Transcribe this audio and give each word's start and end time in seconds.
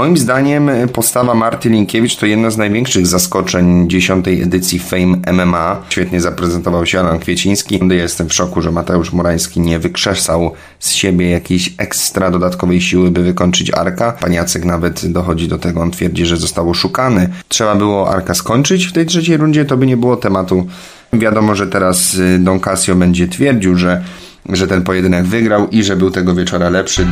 Moim 0.00 0.16
zdaniem 0.16 0.70
postawa 0.92 1.34
Marty 1.34 1.68
Linkiewicz 1.68 2.16
to 2.16 2.26
jedno 2.26 2.50
z 2.50 2.56
największych 2.56 3.06
zaskoczeń 3.06 3.90
dziesiątej 3.90 4.42
edycji 4.42 4.78
Fame 4.78 5.16
MMA. 5.32 5.82
Świetnie 5.88 6.20
zaprezentował 6.20 6.86
się 6.86 7.00
Alan 7.00 7.18
Kwieciński. 7.18 7.80
Jestem 7.90 8.28
w 8.28 8.34
szoku, 8.34 8.62
że 8.62 8.70
Mateusz 8.72 9.12
Murański 9.12 9.60
nie 9.60 9.78
wykrzesał 9.78 10.52
z 10.78 10.92
siebie 10.92 11.30
jakiejś 11.30 11.74
ekstra 11.78 12.30
dodatkowej 12.30 12.80
siły, 12.80 13.10
by 13.10 13.22
wykończyć 13.22 13.70
Arka. 13.74 14.12
Pan 14.12 14.32
Jacek 14.32 14.64
nawet 14.64 15.12
dochodzi 15.12 15.48
do 15.48 15.58
tego, 15.58 15.80
on 15.80 15.90
twierdzi, 15.90 16.26
że 16.26 16.36
został 16.36 16.70
oszukany. 16.70 17.28
Trzeba 17.48 17.74
było 17.74 18.10
Arka 18.10 18.34
skończyć 18.34 18.86
w 18.86 18.92
tej 18.92 19.06
trzeciej 19.06 19.36
rundzie, 19.36 19.64
to 19.64 19.76
by 19.76 19.86
nie 19.86 19.96
było 19.96 20.16
tematu. 20.16 20.66
Wiadomo, 21.12 21.54
że 21.54 21.66
teraz 21.66 22.14
y, 22.14 22.38
Don 22.38 22.60
Casio 22.60 22.94
będzie 22.94 23.28
twierdził, 23.28 23.76
że, 23.76 24.04
że 24.48 24.68
ten 24.68 24.82
pojedynek 24.82 25.24
wygrał 25.24 25.68
i 25.68 25.82
że 25.82 25.96
był 25.96 26.10
tego 26.10 26.34
wieczora 26.34 26.70
lepszy. 26.70 27.06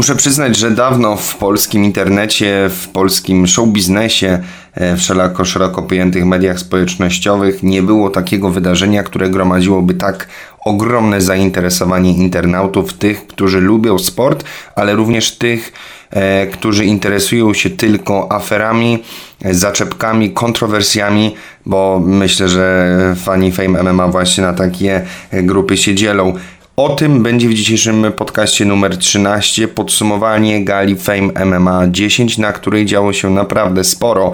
Muszę 0.00 0.16
przyznać, 0.16 0.56
że 0.56 0.70
dawno 0.70 1.16
w 1.16 1.36
polskim 1.36 1.84
internecie, 1.84 2.70
w 2.70 2.88
polskim 2.88 3.46
showbiznesie, 3.46 4.38
e, 4.74 4.96
w 4.96 5.02
szeroko, 5.44 5.82
pojętych 5.82 6.24
mediach 6.24 6.60
społecznościowych 6.60 7.62
nie 7.62 7.82
było 7.82 8.10
takiego 8.10 8.50
wydarzenia, 8.50 9.02
które 9.02 9.30
gromadziłoby 9.30 9.94
tak 9.94 10.28
ogromne 10.64 11.20
zainteresowanie 11.20 12.12
internautów, 12.12 12.92
tych, 12.92 13.26
którzy 13.26 13.60
lubią 13.60 13.98
sport, 13.98 14.44
ale 14.76 14.94
również 14.94 15.38
tych, 15.38 15.72
e, 16.10 16.46
którzy 16.46 16.84
interesują 16.84 17.54
się 17.54 17.70
tylko 17.70 18.32
aferami, 18.32 19.02
zaczepkami, 19.44 20.30
kontrowersjami, 20.30 21.34
bo 21.66 22.02
myślę, 22.06 22.48
że 22.48 23.14
fani 23.24 23.52
Fame 23.52 23.82
MMA 23.82 24.08
właśnie 24.08 24.44
na 24.44 24.52
takie 24.52 25.02
grupy 25.32 25.76
się 25.76 25.94
dzielą. 25.94 26.34
O 26.76 26.88
tym 26.88 27.22
będzie 27.22 27.48
w 27.48 27.54
dzisiejszym 27.54 28.12
podcaście 28.16 28.64
numer 28.64 28.98
13 28.98 29.68
podsumowanie 29.68 30.64
gali 30.64 30.96
Fame 30.96 31.44
MMA 31.44 31.88
10, 31.88 32.38
na 32.38 32.52
której 32.52 32.86
działo 32.86 33.12
się 33.12 33.30
naprawdę 33.30 33.84
sporo. 33.84 34.32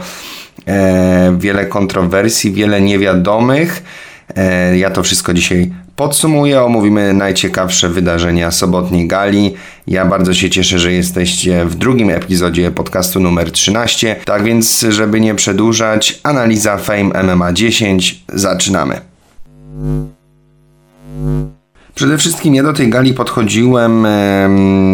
E, 0.67 1.37
wiele 1.39 1.67
kontrowersji, 1.67 2.53
wiele 2.53 2.81
niewiadomych. 2.81 3.83
E, 4.37 4.79
ja 4.79 4.91
to 4.91 5.03
wszystko 5.03 5.34
dzisiaj 5.34 5.70
podsumuję, 5.97 6.62
omówimy 6.62 7.12
najciekawsze 7.12 7.89
wydarzenia 7.89 8.51
sobotniej 8.51 9.09
gali. 9.09 9.55
Ja 9.87 10.05
bardzo 10.05 10.34
się 10.34 10.51
cieszę, 10.51 10.79
że 10.79 10.92
jesteście 10.92 11.64
w 11.64 11.75
drugim 11.75 12.11
epizodzie 12.11 12.70
podcastu 12.70 13.20
numer 13.20 13.53
13. 13.53 14.17
Tak 14.25 14.42
więc, 14.42 14.87
żeby 14.89 15.20
nie 15.20 15.34
przedłużać, 15.34 16.20
analiza 16.23 16.77
Fame 16.77 17.23
MMA 17.23 17.53
10. 17.53 18.25
Zaczynamy. 18.29 19.01
Przede 21.97 22.19
wszystkim 22.19 22.55
ja 22.55 22.62
do 22.62 22.72
tej 22.72 22.91
gali 22.91 23.14
podchodziłem 23.14 24.06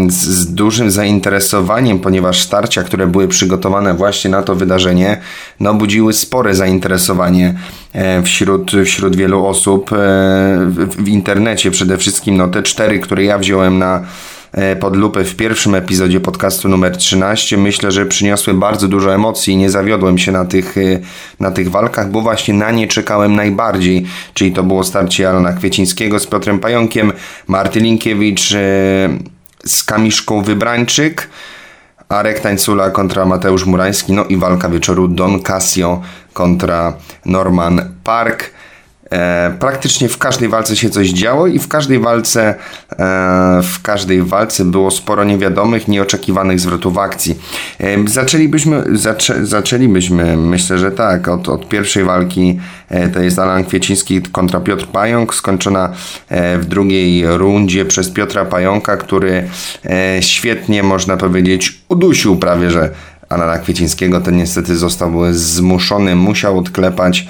z, 0.09 0.15
z, 0.15 0.55
dużym 0.55 0.91
zainteresowaniem, 0.91 1.99
ponieważ 1.99 2.41
starcia, 2.41 2.83
które 2.83 3.07
były 3.07 3.29
przygotowane 3.29 3.95
właśnie 3.95 4.31
na 4.31 4.43
to 4.43 4.55
wydarzenie, 4.55 5.21
no 5.61 5.75
budziły 5.75 6.13
spore 6.13 6.55
zainteresowanie 6.55 7.55
e, 7.93 8.23
wśród, 8.23 8.73
wśród 8.85 9.17
wielu 9.17 9.47
osób 9.47 9.93
e, 9.93 9.97
w, 10.67 11.05
w 11.05 11.09
internecie. 11.09 11.71
Przede 11.71 11.99
wszystkim 11.99 12.37
no, 12.37 12.49
te 12.49 12.63
cztery, 12.63 13.01
które 13.01 13.25
ja 13.25 13.39
wziąłem 13.39 13.79
na 13.79 14.03
pod 14.81 14.97
lupę 14.97 15.25
w 15.25 15.37
pierwszym 15.37 15.75
epizodzie 15.75 16.21
podcastu 16.21 16.69
numer 16.69 16.97
13. 16.97 17.57
Myślę, 17.57 17.93
że 17.93 18.07
przyniosły 18.07 18.55
bardzo 18.55 18.89
dużo 18.89 19.15
emocji 19.15 19.55
i 19.55 19.57
nie 19.57 19.71
zawiodłem 19.71 20.19
się 20.19 20.33
na 20.33 20.45
tych, 20.45 20.79
e, 20.79 20.81
na 21.41 21.51
tych 21.51 21.71
walkach, 21.71 22.11
bo 22.11 22.21
właśnie 22.21 22.55
na 22.55 22.71
nie 22.71 22.89
czekałem 22.89 23.37
najbardziej. 23.37 24.07
Czyli 24.35 24.53
to 24.53 24.63
było 24.63 24.85
starcie 24.85 25.29
Alana 25.29 25.53
Kwiecińskiego 25.53 26.19
z 26.19 26.27
Piotrem 26.27 26.59
Pająkiem, 26.59 27.13
Marty 27.49 27.81
Linkiewicz 27.81 28.53
e, 28.53 28.59
z 29.65 29.85
Kamiszką 29.85 30.43
Wybrańczyk. 30.43 31.29
Arek 32.09 32.41
Tańcula 32.41 32.91
kontra 32.91 33.25
Mateusz 33.25 33.67
Murański, 33.67 34.13
no 34.13 34.25
i 34.25 34.37
walka 34.37 34.69
wieczoru 34.69 35.09
Don 35.09 35.43
Casio 35.43 36.03
kontra 36.33 36.93
Norman 37.27 37.95
Park. 38.05 38.51
E, 39.13 39.55
praktycznie 39.59 40.09
w 40.09 40.19
każdej 40.19 40.49
walce 40.49 40.77
się 40.77 40.91
coś 40.91 41.09
działo 41.09 41.47
i 41.47 41.59
w 41.59 41.69
każdej 41.69 41.99
walce 41.99 42.49
e, 42.49 42.55
w 43.63 43.83
każdej 43.83 44.23
walce 44.23 44.65
było 44.65 44.91
sporo 44.91 45.25
niewiadomych, 45.25 45.89
nieoczekiwanych 45.89 46.61
zwrotów 46.61 46.99
akcji. 46.99 47.39
E, 47.81 48.09
zaczęlibyśmy, 48.09 48.85
zaczę, 48.93 49.47
zaczęlibyśmy 49.47 50.37
myślę, 50.37 50.79
że 50.79 50.91
tak, 50.91 51.29
od, 51.29 51.49
od 51.49 51.69
pierwszej 51.69 52.05
walki 52.05 52.61
to 53.15 53.21
jest 53.21 53.39
Alan 53.39 53.65
Kwieciński 53.65 54.23
kontra 54.23 54.61
Piotr 54.61 54.87
Pająk, 54.87 55.35
skończona 55.35 55.93
w 56.59 56.65
drugiej 56.69 57.25
rundzie 57.37 57.85
przez 57.85 58.11
Piotra 58.11 58.45
Pająka, 58.45 58.97
który 58.97 59.49
świetnie, 60.21 60.83
można 60.83 61.17
powiedzieć, 61.17 61.81
udusił 61.89 62.37
prawie, 62.37 62.71
że 62.71 62.91
Alana 63.29 63.59
Kwiecińskiego, 63.59 64.21
ten 64.21 64.37
niestety 64.37 64.77
został 64.77 65.13
zmuszony, 65.31 66.17
musiał 66.17 66.59
odklepać 66.59 67.27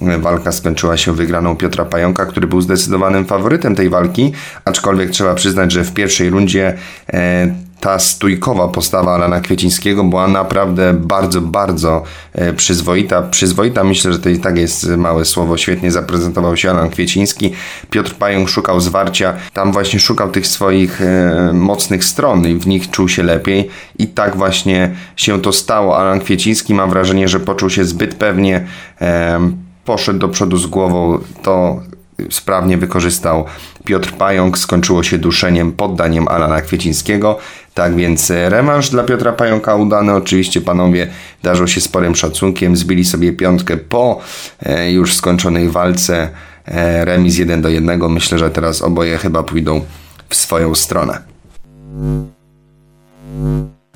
Walka 0.00 0.52
skończyła 0.52 0.96
się 0.96 1.12
wygraną 1.12 1.56
Piotra 1.56 1.84
Pająka, 1.84 2.26
który 2.26 2.46
był 2.46 2.60
zdecydowanym 2.60 3.24
faworytem 3.24 3.74
tej 3.74 3.88
walki, 3.88 4.32
aczkolwiek 4.64 5.10
trzeba 5.10 5.34
przyznać, 5.34 5.72
że 5.72 5.84
w 5.84 5.92
pierwszej 5.92 6.30
rundzie 6.30 6.74
e, 7.12 7.54
ta 7.82 7.98
stójkowa 7.98 8.68
postawa 8.68 9.14
Alana 9.14 9.40
Kwiecińskiego 9.40 10.04
była 10.04 10.28
naprawdę 10.28 10.94
bardzo, 10.94 11.40
bardzo 11.40 12.02
e, 12.32 12.52
przyzwoita. 12.52 13.22
Przyzwoita, 13.22 13.84
myślę, 13.84 14.12
że 14.12 14.18
to 14.18 14.28
i 14.28 14.38
tak 14.38 14.58
jest 14.58 14.88
małe 14.88 15.24
słowo. 15.24 15.56
Świetnie 15.56 15.92
zaprezentował 15.92 16.56
się 16.56 16.70
Alan 16.70 16.90
Kwieciński. 16.90 17.52
Piotr 17.90 18.14
Pająk 18.14 18.48
szukał 18.48 18.80
zwarcia. 18.80 19.34
Tam 19.52 19.72
właśnie 19.72 20.00
szukał 20.00 20.30
tych 20.30 20.46
swoich 20.46 21.02
e, 21.02 21.50
mocnych 21.52 22.04
stron 22.04 22.46
i 22.46 22.54
w 22.54 22.66
nich 22.66 22.90
czuł 22.90 23.08
się 23.08 23.22
lepiej. 23.22 23.68
I 23.98 24.06
tak 24.06 24.36
właśnie 24.36 24.90
się 25.16 25.40
to 25.40 25.52
stało. 25.52 25.98
Alan 25.98 26.20
Kwieciński 26.20 26.74
mam 26.74 26.90
wrażenie, 26.90 27.28
że 27.28 27.40
poczuł 27.40 27.70
się 27.70 27.84
zbyt 27.84 28.14
pewnie. 28.14 28.66
E, 29.82 29.84
poszedł 29.84 30.18
do 30.18 30.28
przodu 30.28 30.56
z 30.56 30.66
głową, 30.66 31.18
to 31.42 31.80
sprawnie 32.30 32.78
wykorzystał 32.78 33.44
Piotr 33.84 34.12
Pająk. 34.12 34.58
Skończyło 34.58 35.02
się 35.02 35.18
duszeniem, 35.18 35.72
poddaniem 35.72 36.28
Alana 36.28 36.60
Kwiecińskiego. 36.60 37.38
Tak 37.74 37.96
więc 37.96 38.30
rewanż 38.30 38.90
dla 38.90 39.02
Piotra 39.02 39.32
Pająka 39.32 39.76
udany. 39.76 40.14
Oczywiście 40.14 40.60
panowie 40.60 41.10
darzą 41.42 41.66
się 41.66 41.80
sporym 41.80 42.14
szacunkiem. 42.14 42.76
Zbili 42.76 43.04
sobie 43.04 43.32
piątkę 43.32 43.76
po 43.76 44.20
e, 44.62 44.92
już 44.92 45.14
skończonej 45.14 45.68
walce. 45.68 46.28
E, 46.64 47.04
remis 47.04 47.38
1 47.38 47.62
do 47.62 47.68
1. 47.68 48.10
Myślę, 48.10 48.38
że 48.38 48.50
teraz 48.50 48.82
oboje 48.82 49.18
chyba 49.18 49.42
pójdą 49.42 49.80
w 50.28 50.34
swoją 50.34 50.74
stronę. 50.74 51.22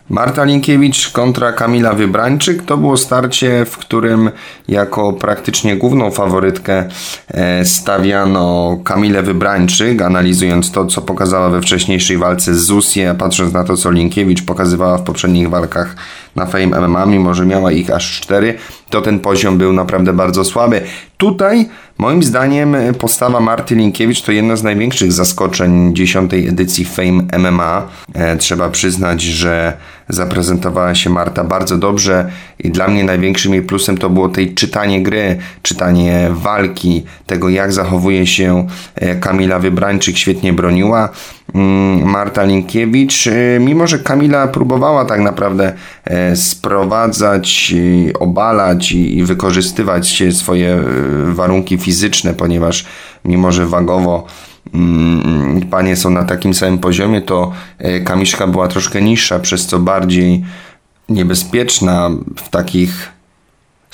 Marta 0.09 0.45
Linkiewicz 0.45 1.11
kontra 1.11 1.53
Kamila 1.53 1.93
Wybrańczyk 1.93 2.63
to 2.63 2.77
było 2.77 2.97
starcie, 2.97 3.65
w 3.65 3.77
którym 3.77 4.31
jako 4.69 5.13
praktycznie 5.13 5.77
główną 5.77 6.11
faworytkę 6.11 6.89
e, 7.29 7.65
stawiano 7.65 8.77
Kamilę 8.85 9.23
Wybrańczyk, 9.23 10.03
analizując 10.03 10.73
to, 10.73 10.87
co 10.87 11.03
pokazała 11.03 11.51
we 11.51 11.61
wcześniejszej 11.61 12.19
walce 12.19 12.55
z 12.55 12.59
Zusie, 12.59 13.11
a 13.11 13.15
patrząc 13.15 13.53
na 13.53 13.65
to, 13.65 13.77
co 13.77 13.91
Linkiewicz 13.91 14.43
pokazywała 14.43 14.99
w 14.99 15.03
poprzednich 15.03 15.51
walkach 15.51 15.97
na 16.37 16.47
Fame 16.47 16.81
MMA, 16.81 17.07
mimo 17.07 17.35
że 17.35 17.47
miała 17.47 17.73
ich 17.73 17.91
aż 17.91 18.21
cztery, 18.21 18.55
to 18.91 19.01
ten 19.01 19.21
poziom 19.21 19.59
był 19.59 19.73
naprawdę 19.73 20.13
bardzo 20.13 20.45
słaby. 20.45 20.81
Tutaj 21.17 21.69
moim 21.99 22.23
zdaniem 22.23 22.77
postawa 22.99 23.41
Marty 23.41 23.75
Linkiewicz 23.75 24.23
to 24.23 24.33
jedno 24.33 24.57
z 24.57 24.63
największych 24.63 25.13
zaskoczeń 25.13 25.95
dziesiątej 25.95 26.49
edycji 26.49 26.85
Fame 26.85 27.23
MMA. 27.39 27.89
E, 28.15 28.37
trzeba 28.37 28.71
przyznać, 28.71 29.23
że 29.23 29.73
zaprezentowała 30.09 30.95
się 30.95 31.11
Marta 31.11 31.45
bardzo 31.45 31.77
dobrze 31.77 32.31
i 32.59 32.71
dla 32.71 32.89
mnie 32.89 33.05
największym 33.05 33.53
jej 33.53 33.63
plusem 33.63 33.99
to 33.99 34.11
było 34.11 34.29
tej 34.29 34.55
czytanie 34.55 35.03
gry, 35.03 35.37
czytanie 35.63 36.29
walki, 36.31 37.05
tego 37.27 37.49
jak 37.49 37.73
zachowuje 37.73 38.27
się 38.27 38.67
e, 38.95 39.17
Kamila 39.17 39.59
Wybrańczyk, 39.59 40.17
świetnie 40.17 40.53
broniła. 40.53 41.09
Mm, 41.57 42.05
Marta 42.05 42.45
Linkiewicz, 42.45 43.27
e, 43.27 43.61
mimo 43.61 43.87
że 43.87 43.99
Kamila 43.99 44.49
próbowała 44.49 45.05
tak 45.05 45.21
naprawdę 45.21 45.73
e, 46.05 46.37
sprowadzać, 46.37 47.75
obalać 48.21 48.93
i 48.93 49.25
wykorzystywać 49.25 50.23
swoje 50.33 50.79
warunki 51.25 51.79
fizyczne, 51.79 52.35
ponieważ 52.35 52.87
mimo 53.25 53.53
że 53.53 53.67
wagowo 53.67 54.27
mm, 54.75 55.61
panie 55.71 55.97
są 55.97 56.11
na 56.11 56.25
takim 56.25 56.55
samym 56.55 56.79
poziomie, 56.79 57.23
to 57.23 57.53
Kamiszka 58.05 58.47
była 58.47 58.69
troszkę 58.69 59.03
niższa, 59.03 59.39
przez 59.39 59.67
co 59.67 59.79
bardziej 59.79 60.45
niebezpieczna 61.09 62.11
w 62.37 62.49
takich 62.49 63.16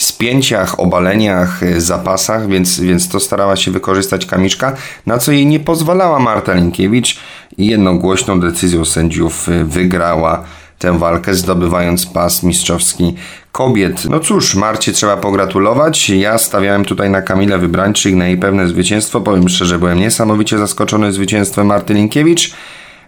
spięciach, 0.03 0.81
obaleniach, 0.81 1.61
zapasach, 1.79 2.49
więc, 2.49 2.81
więc 2.81 3.09
to 3.09 3.21
starała 3.21 3.57
się 3.57 3.71
wykorzystać 3.71 4.27
Kamiczka, 4.27 4.77
na 5.07 5.19
co 5.19 5.33
jej 5.33 5.47
nie 5.47 5.61
pozwalała 5.61 6.19
Marta 6.19 6.55
Linkiewicz 6.55 7.21
i 7.59 7.67
jedną 7.67 7.99
głośną 7.99 8.41
decyzją 8.41 8.85
sędziów 8.85 9.49
wygrała 9.65 10.45
tę 10.83 10.99
walkę, 10.99 11.35
zdobywając 11.35 12.07
pas 12.07 12.43
mistrzowski 12.43 13.15
kobiet. 13.53 14.05
No 14.05 14.21
cóż, 14.21 14.55
Marcie 14.55 14.93
trzeba 14.93 15.17
pogratulować. 15.17 16.11
Ja 16.11 16.39
stawiałem 16.39 16.85
tutaj 16.85 17.11
na 17.11 17.23
Kamilę 17.23 17.59
Wybrańczyk, 17.59 18.15
na 18.15 18.27
jej 18.27 18.37
pewne 18.37 18.69
zwycięstwo. 18.69 19.21
Powiem 19.21 19.49
szczerze, 19.49 19.79
byłem 19.79 19.99
niesamowicie 19.99 20.59
zaskoczony 20.59 21.13
zwycięstwem 21.13 21.67
Marty 21.67 21.95
Linkiewicz. 21.95 22.55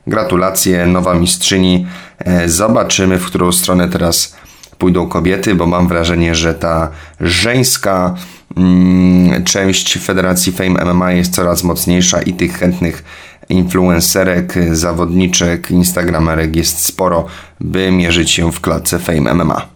Gratulacje, 0.07 0.87
nowa 0.87 1.15
mistrzyni. 1.15 1.87
E, 2.19 2.49
zobaczymy, 2.49 3.19
w 3.19 3.27
którą 3.27 3.53
stronę 3.53 3.89
teraz 3.89 4.37
pójdą 4.85 5.09
kobiety, 5.09 5.55
bo 5.55 5.67
mam 5.67 5.89
wrażenie, 5.89 6.35
że 6.35 6.55
ta 6.55 6.91
żeńska 7.21 8.15
mm, 8.57 9.45
część 9.45 9.99
Federacji 9.99 10.53
Fame 10.53 10.85
MMA 10.85 11.13
jest 11.13 11.35
coraz 11.35 11.65
mocniejsza 11.65 12.23
i 12.23 12.33
tych 12.33 12.59
chętnych 12.59 13.05
influencerek, 13.49 14.55
zawodniczek, 14.73 15.71
instagramerek 15.71 16.57
jest 16.57 16.85
sporo, 16.85 17.27
by 17.61 17.93
mierzyć 17.93 18.31
się 18.31 18.53
w 18.53 18.61
klatce 18.61 18.99
Fame 18.99 19.35
MMA. 19.35 19.69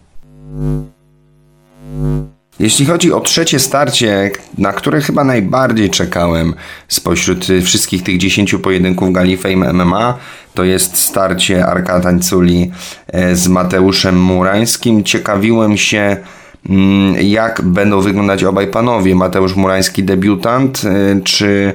Jeśli 2.59 2.85
chodzi 2.85 3.13
o 3.13 3.21
trzecie 3.21 3.59
starcie, 3.59 4.31
na 4.57 4.73
które 4.73 5.01
chyba 5.01 5.23
najbardziej 5.23 5.89
czekałem 5.89 6.53
spośród 6.87 7.47
wszystkich 7.63 8.03
tych 8.03 8.17
10 8.17 8.55
pojedynków 8.63 9.13
gali 9.13 9.37
Fame 9.37 9.73
MMA, 9.73 10.17
to 10.53 10.63
jest 10.63 10.97
starcie 10.97 11.65
Arka 11.65 11.99
Tańculi 11.99 12.71
e, 13.07 13.35
z 13.35 13.47
Mateuszem 13.47 14.21
Murańskim. 14.21 15.03
Ciekawiłem 15.03 15.77
się, 15.77 16.17
mm, 16.69 17.15
jak 17.21 17.61
będą 17.61 18.01
wyglądać 18.01 18.43
obaj 18.43 18.67
panowie. 18.67 19.15
Mateusz 19.15 19.55
Murański 19.55 20.03
debiutant, 20.03 20.81
e, 20.85 21.21
czy 21.21 21.73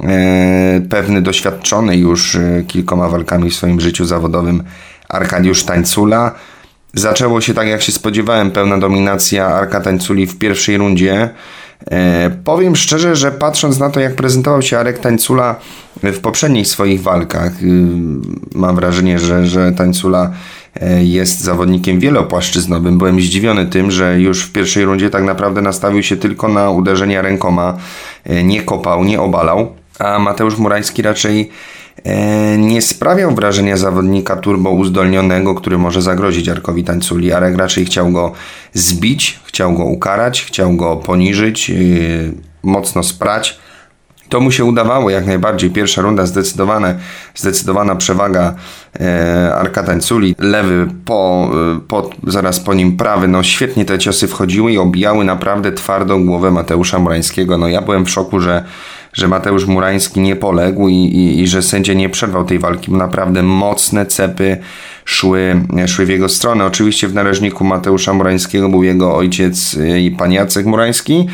e, 0.00 0.80
pewny 0.90 1.22
doświadczony 1.22 1.96
już 1.96 2.36
kilkoma 2.68 3.08
walkami 3.08 3.50
w 3.50 3.54
swoim 3.54 3.80
życiu 3.80 4.04
zawodowym 4.04 4.62
Arkadiusz 5.08 5.64
Tańcula. 5.64 6.34
Zaczęło 6.94 7.40
się 7.40 7.54
tak, 7.54 7.68
jak 7.68 7.82
się 7.82 7.92
spodziewałem, 7.92 8.50
pełna 8.50 8.78
dominacja 8.78 9.46
Arka 9.46 9.80
Tańculi 9.80 10.26
w 10.26 10.38
pierwszej 10.38 10.76
rundzie. 10.76 11.30
E, 11.90 12.30
powiem 12.44 12.76
szczerze, 12.76 13.16
że 13.16 13.32
patrząc 13.32 13.78
na 13.78 13.90
to, 13.90 14.00
jak 14.00 14.14
prezentował 14.14 14.62
się 14.62 14.78
Arek 14.78 14.98
Tańcula 14.98 15.56
w 16.02 16.18
poprzednich 16.18 16.68
swoich 16.68 17.02
walkach, 17.02 17.62
y, 17.62 17.66
mam 18.54 18.76
wrażenie, 18.76 19.18
że, 19.18 19.46
że 19.46 19.72
Tańcula 19.72 20.30
e, 20.80 21.04
jest 21.04 21.40
zawodnikiem 21.40 22.00
wielopłaszczyznowym. 22.00 22.98
Byłem 22.98 23.20
zdziwiony 23.20 23.66
tym, 23.66 23.90
że 23.90 24.20
już 24.20 24.42
w 24.44 24.52
pierwszej 24.52 24.84
rundzie 24.84 25.10
tak 25.10 25.24
naprawdę 25.24 25.62
nastawił 25.62 26.02
się 26.02 26.16
tylko 26.16 26.48
na 26.48 26.70
uderzenia 26.70 27.22
rękoma, 27.22 27.76
e, 28.24 28.44
nie 28.44 28.62
kopał, 28.62 29.04
nie 29.04 29.20
obalał, 29.20 29.72
a 29.98 30.18
Mateusz 30.18 30.58
Murański 30.58 31.02
raczej 31.02 31.50
nie 32.58 32.82
sprawiał 32.82 33.34
wrażenia 33.34 33.76
zawodnika 33.76 34.36
turbo 34.36 34.70
uzdolnionego, 34.70 35.54
który 35.54 35.78
może 35.78 36.02
zagrozić 36.02 36.48
Arkowi 36.48 36.84
Tańculi. 36.84 37.32
Arek 37.32 37.56
raczej 37.56 37.84
chciał 37.84 38.12
go 38.12 38.32
zbić, 38.74 39.40
chciał 39.44 39.74
go 39.74 39.84
ukarać, 39.84 40.42
chciał 40.42 40.76
go 40.76 40.96
poniżyć, 40.96 41.70
e, 41.70 41.74
mocno 42.62 43.02
sprać. 43.02 43.60
To 44.28 44.40
mu 44.40 44.50
się 44.50 44.64
udawało 44.64 45.10
jak 45.10 45.26
najbardziej. 45.26 45.70
Pierwsza 45.70 46.02
runda 46.02 46.26
zdecydowane, 46.26 46.98
zdecydowana 47.34 47.96
przewaga 47.96 48.54
e, 49.00 49.54
Arka 49.54 49.82
Tańculi. 49.82 50.34
Lewy 50.38 50.88
po, 51.04 51.50
e, 51.76 51.80
po, 51.88 52.10
zaraz 52.26 52.60
po 52.60 52.74
nim 52.74 52.96
prawy. 52.96 53.28
No 53.28 53.42
świetnie 53.42 53.84
te 53.84 53.98
ciosy 53.98 54.28
wchodziły 54.28 54.72
i 54.72 54.78
obijały 54.78 55.24
naprawdę 55.24 55.72
twardą 55.72 56.26
głowę 56.26 56.50
Mateusza 56.50 56.98
Murańskiego. 56.98 57.58
No 57.58 57.68
ja 57.68 57.82
byłem 57.82 58.04
w 58.04 58.10
szoku, 58.10 58.40
że 58.40 58.64
że 59.12 59.28
Mateusz 59.28 59.66
Murański 59.66 60.20
nie 60.20 60.36
poległ 60.36 60.88
i, 60.88 60.94
i, 60.94 61.40
i 61.40 61.46
że 61.46 61.62
sędzia 61.62 61.92
nie 61.92 62.08
przerwał 62.08 62.44
tej 62.44 62.58
walki. 62.58 62.92
Naprawdę 62.92 63.42
mocne 63.42 64.06
cepy 64.06 64.58
szły, 65.04 65.64
szły 65.86 66.06
w 66.06 66.08
jego 66.08 66.28
stronę. 66.28 66.64
Oczywiście 66.64 67.08
w 67.08 67.14
należniku 67.14 67.64
Mateusza 67.64 68.12
Murańskiego 68.12 68.68
był 68.68 68.82
jego 68.82 69.16
ojciec 69.16 69.74
y, 69.74 70.00
i 70.00 70.10
pan 70.10 70.32
Jacek 70.32 70.66
Murański, 70.66 71.26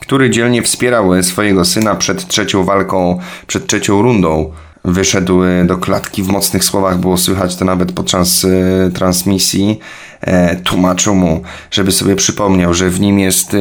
który 0.00 0.30
dzielnie 0.30 0.62
wspierał 0.62 1.22
swojego 1.22 1.64
syna 1.64 1.94
przed 1.94 2.28
trzecią 2.28 2.64
walką, 2.64 3.18
przed 3.46 3.66
trzecią 3.66 4.02
rundą 4.02 4.52
wyszedł 4.84 5.42
e, 5.44 5.64
do 5.64 5.78
klatki 5.78 6.22
w 6.22 6.28
mocnych 6.28 6.64
słowach, 6.64 6.98
było 6.98 7.16
słychać 7.16 7.56
to 7.56 7.64
nawet 7.64 7.92
podczas 7.92 8.46
transmisji. 8.94 9.78
E, 10.22 10.56
tłumaczył 10.56 11.14
mu, 11.14 11.42
żeby 11.70 11.92
sobie 11.92 12.16
przypomniał, 12.16 12.74
że 12.74 12.90
w 12.90 13.00
nim 13.00 13.18
jest, 13.18 13.56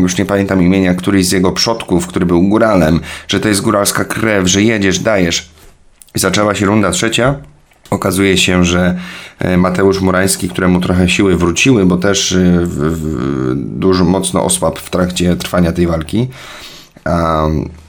już 0.00 0.18
nie 0.18 0.24
pamiętam 0.24 0.62
imienia, 0.62 0.94
któryś 0.94 1.26
z 1.26 1.32
jego 1.32 1.52
przodków, 1.52 2.06
który 2.06 2.26
był 2.26 2.42
góralem, 2.42 3.00
że 3.28 3.40
to 3.40 3.48
jest 3.48 3.60
góralska 3.60 4.04
krew, 4.04 4.48
że 4.48 4.62
jedziesz, 4.62 4.98
dajesz. 4.98 5.50
Zaczęła 6.14 6.54
się 6.54 6.66
runda 6.66 6.90
trzecia. 6.90 7.34
Okazuje 7.90 8.38
się, 8.38 8.64
że 8.64 8.98
Mateusz 9.58 10.00
Murański, 10.00 10.48
któremu 10.48 10.80
trochę 10.80 11.08
siły 11.08 11.36
wróciły, 11.36 11.86
bo 11.86 11.96
też 11.96 12.36
w, 12.62 12.78
w, 12.78 13.54
dużo 13.56 14.04
mocno 14.04 14.44
osłabł 14.44 14.76
w 14.76 14.90
trakcie 14.90 15.36
trwania 15.36 15.72
tej 15.72 15.86
walki, 15.86 16.28
a 17.04 17.46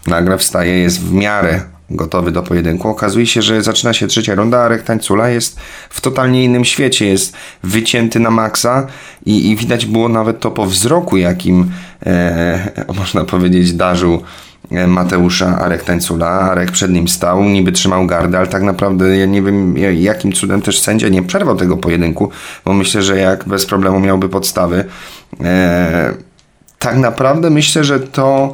nagle 0.07 0.37
wstaje, 0.37 0.77
jest 0.79 1.01
w 1.01 1.13
miarę 1.13 1.72
gotowy 1.89 2.31
do 2.31 2.43
pojedynku. 2.43 2.89
Okazuje 2.89 3.25
się, 3.25 3.41
że 3.41 3.63
zaczyna 3.63 3.93
się 3.93 4.07
trzecia 4.07 4.35
runda, 4.35 4.59
a 4.59 4.67
Rektańcula 4.67 5.29
jest 5.29 5.59
w 5.89 6.01
totalnie 6.01 6.43
innym 6.43 6.65
świecie, 6.65 7.05
jest 7.05 7.35
wycięty 7.63 8.19
na 8.19 8.31
maksa 8.31 8.87
i, 9.25 9.51
i 9.51 9.55
widać 9.55 9.85
było 9.85 10.09
nawet 10.09 10.39
to 10.39 10.51
po 10.51 10.65
wzroku, 10.65 11.17
jakim 11.17 11.71
e, 12.05 12.71
można 12.99 13.25
powiedzieć 13.25 13.73
darzył 13.73 14.21
e, 14.71 14.87
Mateusza 14.87 15.59
Arek 15.59 15.83
Tańcula. 15.83 16.29
Arek 16.29 16.71
przed 16.71 16.91
nim 16.91 17.07
stał, 17.07 17.43
niby 17.43 17.71
trzymał 17.71 18.07
gardę, 18.07 18.37
ale 18.37 18.47
tak 18.47 18.63
naprawdę 18.63 19.17
ja 19.17 19.25
nie 19.25 19.41
wiem 19.41 19.77
jakim 19.77 20.31
cudem 20.31 20.61
też 20.61 20.79
sędzia 20.79 21.09
nie 21.09 21.23
przerwał 21.23 21.55
tego 21.55 21.77
pojedynku, 21.77 22.29
bo 22.65 22.73
myślę, 22.73 23.01
że 23.01 23.17
jak 23.17 23.47
bez 23.47 23.65
problemu 23.65 23.99
miałby 23.99 24.29
podstawy. 24.29 24.85
E, 25.43 26.13
tak 26.79 26.97
naprawdę 26.97 27.49
myślę, 27.49 27.83
że 27.83 27.99
to 27.99 28.53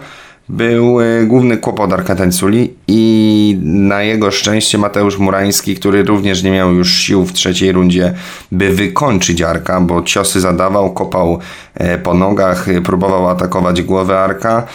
był 0.50 1.02
e, 1.02 1.26
główny 1.26 1.58
kłopot 1.58 1.94
Arka 1.94 2.16
Tańculi 2.16 2.74
i 2.88 3.58
na 3.64 4.02
jego 4.02 4.32
szczęście 4.32 4.78
Mateusz 4.78 5.18
Murański, 5.18 5.76
który 5.76 6.04
również 6.04 6.44
nie 6.44 6.52
miał 6.52 6.74
już 6.74 6.94
sił 6.94 7.26
w 7.26 7.34
trzeciej 7.34 7.72
rundzie, 7.72 8.14
by 8.52 8.70
wykończyć 8.70 9.42
Arka, 9.42 9.82
bo 9.82 10.04
ciosy 10.04 10.40
zadawał, 10.40 10.94
kopał 10.94 11.40
e, 11.74 11.98
po 11.98 12.14
nogach, 12.14 12.70
e, 12.70 12.82
próbował 12.82 13.30
atakować 13.30 13.82
głowę 13.82 14.20
Arka. 14.20 14.68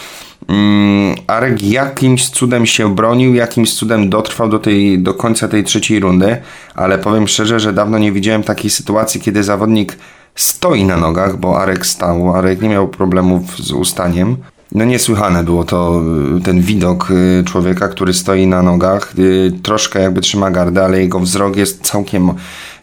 Mm, 0.49 1.15
Arek 1.26 1.62
jakimś 1.62 2.29
cudem 2.29 2.67
się 2.67 2.94
bronił, 2.94 3.35
jakimś 3.35 3.75
cudem 3.75 4.11
dotrwał 4.11 4.49
do, 4.49 4.59
tej, 4.59 4.99
do 4.99 5.15
końca 5.15 5.49
tej 5.49 5.65
trzeciej 5.65 6.00
rundy, 6.00 6.37
ale 6.75 6.99
powiem 6.99 7.29
szczerze, 7.29 7.61
że 7.61 7.73
dawno 7.73 7.99
nie 7.99 8.12
widziałem 8.12 8.43
takiej 8.43 8.71
sytuacji, 8.71 9.21
kiedy 9.21 9.43
zawodnik 9.43 9.99
stoi 10.35 10.85
na 10.85 10.97
nogach, 10.97 11.37
bo 11.37 11.61
Arek 11.61 11.87
stał, 11.87 12.35
Arek 12.35 12.62
nie 12.62 12.69
miał 12.69 12.88
problemów 12.88 13.56
z 13.59 13.73
ustaniem. 13.73 14.37
No 14.75 14.85
niesłychane 14.85 15.45
było 15.45 15.64
to, 15.64 16.02
y, 16.38 16.40
ten 16.40 16.61
widok 16.61 17.11
y, 17.11 17.45
człowieka, 17.45 17.88
który 17.88 18.14
stoi 18.14 18.47
na 18.47 18.62
nogach, 18.62 19.12
y, 19.19 19.52
troszkę 19.62 20.02
jakby 20.02 20.21
trzyma 20.21 20.50
gardę, 20.50 20.85
ale 20.85 21.00
jego 21.00 21.21
wzrok 21.21 21.57
jest 21.57 21.83
całkiem, 21.83 22.31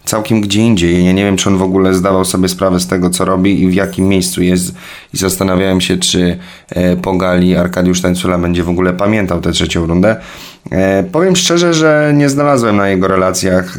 całkiem 0.06 0.42
gdzie 0.42 0.62
indziej. 0.62 1.06
Ja 1.06 1.12
nie 1.12 1.26
wiem, 1.26 1.38
czy 1.38 1.50
on 1.50 1.58
w 1.58 1.62
ogóle 1.62 1.94
zdawał 1.94 2.26
sobie 2.26 2.48
sprawę 2.48 2.80
z 2.80 2.88
tego, 2.88 3.10
co 3.10 3.26
robi 3.26 3.64
i 3.64 3.68
w 3.68 3.74
jakim 3.74 4.08
miejscu 4.08 4.44
jest 4.44 4.76
i 5.14 5.18
zastanawiałem 5.18 5.82
się, 5.82 5.98
czy 5.98 6.38
e, 6.70 6.96
po 6.96 7.14
gali 7.14 7.56
Arkadiusz 7.56 8.02
Tańcula 8.02 8.38
będzie 8.38 8.64
w 8.64 8.70
ogóle 8.70 8.94
pamiętał 8.94 9.42
tę 9.42 9.52
trzecią 9.52 9.86
rundę. 9.86 10.16
E, 10.72 11.04
powiem 11.04 11.36
szczerze, 11.36 11.74
że 11.74 12.14
nie 12.16 12.30
znalazłem 12.30 12.78
na 12.78 12.90
jego 12.90 13.08
relacjach 13.08 13.78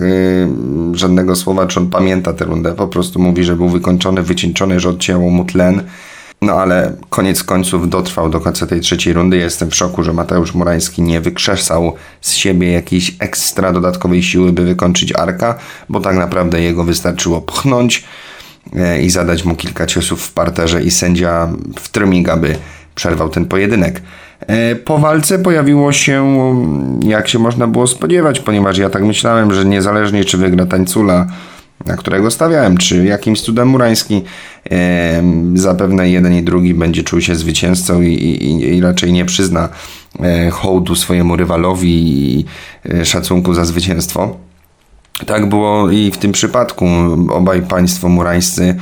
żadnego 0.93 1.37
słowa, 1.37 1.67
czy 1.67 1.81
on 1.81 1.91
pamięta 1.91 2.33
tę 2.33 2.45
rundę. 2.45 2.73
Po 2.73 2.89
prostu 2.89 3.19
mówi, 3.19 3.45
że 3.45 3.57
był 3.57 3.69
wykończony, 3.69 4.23
wycieńczony, 4.23 4.81
że 4.81 4.89
odcięło 4.89 5.31
mu 5.31 5.45
tlen 5.45 5.83
no 6.43 6.53
ale 6.53 6.93
koniec 7.11 7.45
końców 7.45 7.91
dotrwał 7.91 8.31
do 8.31 8.41
końca 8.41 8.67
tej 8.67 8.81
trzeciej 8.81 9.13
rundy. 9.13 9.37
Jestem 9.37 9.71
w 9.71 9.75
szoku, 9.75 10.03
że 10.03 10.13
Mateusz 10.13 10.55
Murański 10.55 11.03
nie 11.03 11.21
wykrzesał 11.21 11.93
z 12.21 12.33
siebie 12.33 12.73
jakiejś 12.73 13.17
ekstra 13.19 13.73
dodatkowej 13.73 14.23
siły, 14.23 14.53
by 14.53 14.65
wykończyć 14.65 15.13
Arka, 15.13 15.55
bo 15.89 16.01
tak 16.01 16.17
naprawdę 16.17 16.61
jego 16.61 16.85
wystarczyło 16.85 17.41
pchnąć 17.41 18.05
e, 18.77 19.03
i 19.03 19.11
zadać 19.11 19.45
mu 19.45 19.57
kilka 19.57 19.87
ciosów 19.87 20.23
w 20.23 20.33
parterze 20.33 20.83
i 20.83 20.91
sędzia 20.91 21.49
w 21.77 21.89
trymiga 21.89 22.37
by 22.37 22.57
przerwał 22.95 23.29
ten 23.29 23.45
pojedynek. 23.45 24.03
E, 24.41 24.75
po 24.75 24.99
walce 24.99 25.39
pojawiło 25.39 25.93
się, 25.93 26.55
jak 27.05 27.29
się 27.29 27.39
można 27.39 27.67
było 27.67 27.87
spodziewać, 27.87 28.41
ponieważ 28.41 28.79
ja 28.79 28.91
tak 28.91 29.03
myślałem, 29.03 29.55
że 29.55 29.65
niezależnie 29.65 30.25
czy 30.25 30.39
wygra 30.39 30.67
Tańcula, 30.67 31.27
na 31.87 31.97
którego 31.97 32.31
stawiałem, 32.31 32.77
czy 32.77 33.05
jakimś 33.05 33.41
cudem 33.41 33.69
Murański 33.69 34.23
zapewne 35.55 36.11
jeden 36.11 36.35
i 36.35 36.43
drugi 36.43 36.75
będzie 36.75 37.03
czuł 37.03 37.21
się 37.21 37.35
zwycięzcą 37.35 38.03
i, 38.03 38.15
i, 38.15 38.77
i 38.77 38.81
raczej 38.81 39.13
nie 39.13 39.25
przyzna 39.25 39.69
e, 40.21 40.51
hołdu 40.51 40.95
swojemu 40.95 41.37
rywalowi 41.37 41.89
i 41.91 42.45
e, 42.95 43.05
szacunku 43.05 43.55
za 43.55 43.65
zwycięstwo. 43.65 44.37
Tak 45.27 45.49
było 45.49 45.91
i 45.91 46.11
w 46.11 46.19
tym 46.19 46.33
przypadku. 46.33 46.87
Obaj 47.31 47.63
państwo 47.63 48.09
murańscy 48.09 48.75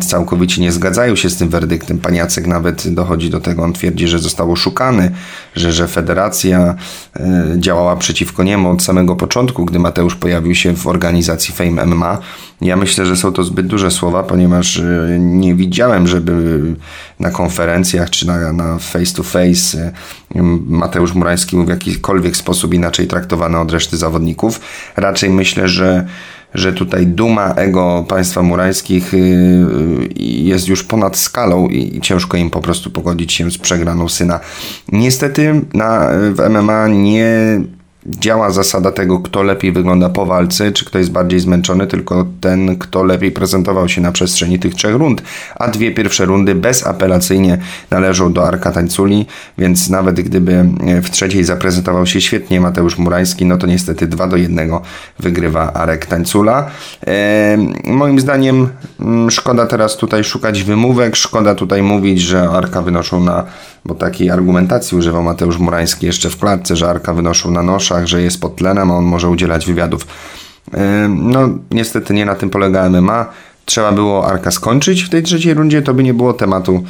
całkowicie 0.00 0.62
nie 0.62 0.72
zgadzają 0.72 1.16
się 1.16 1.30
z 1.30 1.36
tym 1.36 1.48
werdyktem. 1.48 1.98
Pan 1.98 2.14
Jacek 2.14 2.46
nawet 2.46 2.94
dochodzi 2.94 3.30
do 3.30 3.40
tego, 3.40 3.62
on 3.62 3.72
twierdzi, 3.72 4.08
że 4.08 4.18
został 4.18 4.52
oszukany, 4.52 5.10
że, 5.56 5.72
że 5.72 5.88
federacja 5.88 6.74
działała 7.56 7.96
przeciwko 7.96 8.42
niemu 8.42 8.70
od 8.70 8.82
samego 8.82 9.16
początku, 9.16 9.64
gdy 9.64 9.78
Mateusz 9.78 10.14
pojawił 10.14 10.54
się 10.54 10.76
w 10.76 10.86
organizacji 10.86 11.54
Fame 11.54 11.86
MMA. 11.86 12.18
Ja 12.60 12.76
myślę, 12.76 13.06
że 13.06 13.16
są 13.16 13.32
to 13.32 13.44
zbyt 13.44 13.66
duże 13.66 13.90
słowa, 13.90 14.22
ponieważ 14.22 14.82
nie 15.18 15.54
widziałem, 15.54 16.08
żeby 16.08 16.60
na 17.20 17.30
konferencjach 17.30 18.10
czy 18.10 18.26
na, 18.26 18.52
na 18.52 18.78
face 18.78 19.14
to 19.14 19.22
face 19.22 19.92
Mateusz 20.66 21.14
Murański 21.14 21.56
był 21.56 21.64
w 21.64 21.68
jakikolwiek 21.68 22.36
sposób 22.36 22.74
inaczej 22.74 23.06
traktowany 23.06 23.58
od 23.58 23.72
reszty 23.72 23.96
zawodników. 23.96 24.60
Raczej 24.96 25.30
myślę, 25.30 25.68
że 25.68 26.06
że 26.54 26.72
tutaj 26.72 27.06
duma 27.06 27.54
ego 27.54 28.04
państwa 28.08 28.42
murańskich 28.42 29.14
y, 29.14 29.18
jest 30.16 30.68
już 30.68 30.84
ponad 30.84 31.16
skalą 31.16 31.68
i 31.68 32.00
ciężko 32.00 32.36
im 32.36 32.50
po 32.50 32.60
prostu 32.60 32.90
pogodzić 32.90 33.32
się 33.32 33.50
z 33.50 33.58
przegraną 33.58 34.08
syna. 34.08 34.40
Niestety 34.92 35.60
na, 35.74 36.08
w 36.12 36.50
MMA 36.50 36.88
nie 36.88 37.60
działa 38.06 38.50
zasada 38.50 38.92
tego, 38.92 39.20
kto 39.20 39.42
lepiej 39.42 39.72
wygląda 39.72 40.08
po 40.08 40.26
walce, 40.26 40.72
czy 40.72 40.84
kto 40.84 40.98
jest 40.98 41.10
bardziej 41.10 41.40
zmęczony, 41.40 41.86
tylko 41.86 42.26
ten, 42.40 42.78
kto 42.78 43.04
lepiej 43.04 43.32
prezentował 43.32 43.88
się 43.88 44.00
na 44.00 44.12
przestrzeni 44.12 44.58
tych 44.58 44.74
trzech 44.74 44.94
rund. 44.94 45.22
A 45.56 45.68
dwie 45.68 45.90
pierwsze 45.90 46.24
rundy 46.24 46.54
bezapelacyjnie 46.54 47.58
należą 47.90 48.32
do 48.32 48.48
Arka 48.48 48.72
Tańculi, 48.72 49.26
więc 49.58 49.90
nawet 49.90 50.20
gdyby 50.20 50.64
w 51.02 51.10
trzeciej 51.10 51.44
zaprezentował 51.44 52.06
się 52.06 52.20
świetnie 52.20 52.60
Mateusz 52.60 52.98
Murański, 52.98 53.44
no 53.44 53.58
to 53.58 53.66
niestety 53.66 54.06
2 54.06 54.26
do 54.26 54.36
1 54.36 54.70
wygrywa 55.18 55.72
Arek 55.72 56.06
Tańcula. 56.06 56.70
E, 57.06 57.58
moim 57.84 58.20
zdaniem 58.20 58.68
mm, 59.00 59.30
szkoda 59.30 59.66
teraz 59.66 59.96
tutaj 59.96 60.24
szukać 60.24 60.62
wymówek, 60.62 61.16
szkoda 61.16 61.54
tutaj 61.54 61.82
mówić, 61.82 62.20
że 62.20 62.48
Arka 62.48 62.82
wynoszą 62.82 63.24
na, 63.24 63.44
bo 63.84 63.94
takiej 63.94 64.30
argumentacji 64.30 64.98
używał 64.98 65.22
Mateusz 65.22 65.58
Murański 65.58 66.06
jeszcze 66.06 66.30
w 66.30 66.38
klatce, 66.38 66.76
że 66.76 66.90
Arka 66.90 67.14
wynoszą 67.14 67.50
na 67.50 67.62
nosze, 67.92 68.06
że 68.06 68.22
jest 68.22 68.40
pod 68.40 68.56
tlenem, 68.56 68.90
a 68.90 68.94
on 68.94 69.04
może 69.04 69.28
udzielać 69.28 69.66
wywiadów. 69.66 70.06
No, 71.08 71.48
niestety 71.70 72.14
nie 72.14 72.26
na 72.26 72.34
tym 72.34 72.50
polega 72.50 72.88
MMA. 72.88 73.26
Trzeba 73.64 73.92
było 73.92 74.26
Arka 74.26 74.50
skończyć 74.50 75.02
w 75.02 75.08
tej 75.08 75.22
trzeciej 75.22 75.54
rundzie, 75.54 75.82
to 75.82 75.94
by 75.94 76.02
nie 76.02 76.14
było 76.14 76.32
tematu 76.32 76.84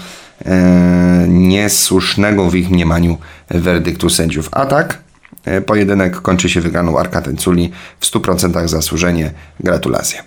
e, 0.44 1.26
niesłusznego 1.28 2.50
w 2.50 2.54
ich 2.54 2.70
mniemaniu 2.70 3.18
werdyktu 3.50 4.10
sędziów. 4.10 4.48
A 4.52 4.66
tak, 4.66 4.98
e, 5.44 5.60
pojedynek 5.60 6.20
kończy 6.20 6.48
się 6.48 6.60
wygraną 6.60 6.98
Arka 6.98 7.22
Tenculi 7.22 7.72
w 8.00 8.06
100% 8.06 8.68
zasłużenie. 8.68 9.32
Gratulacje. 9.60 10.22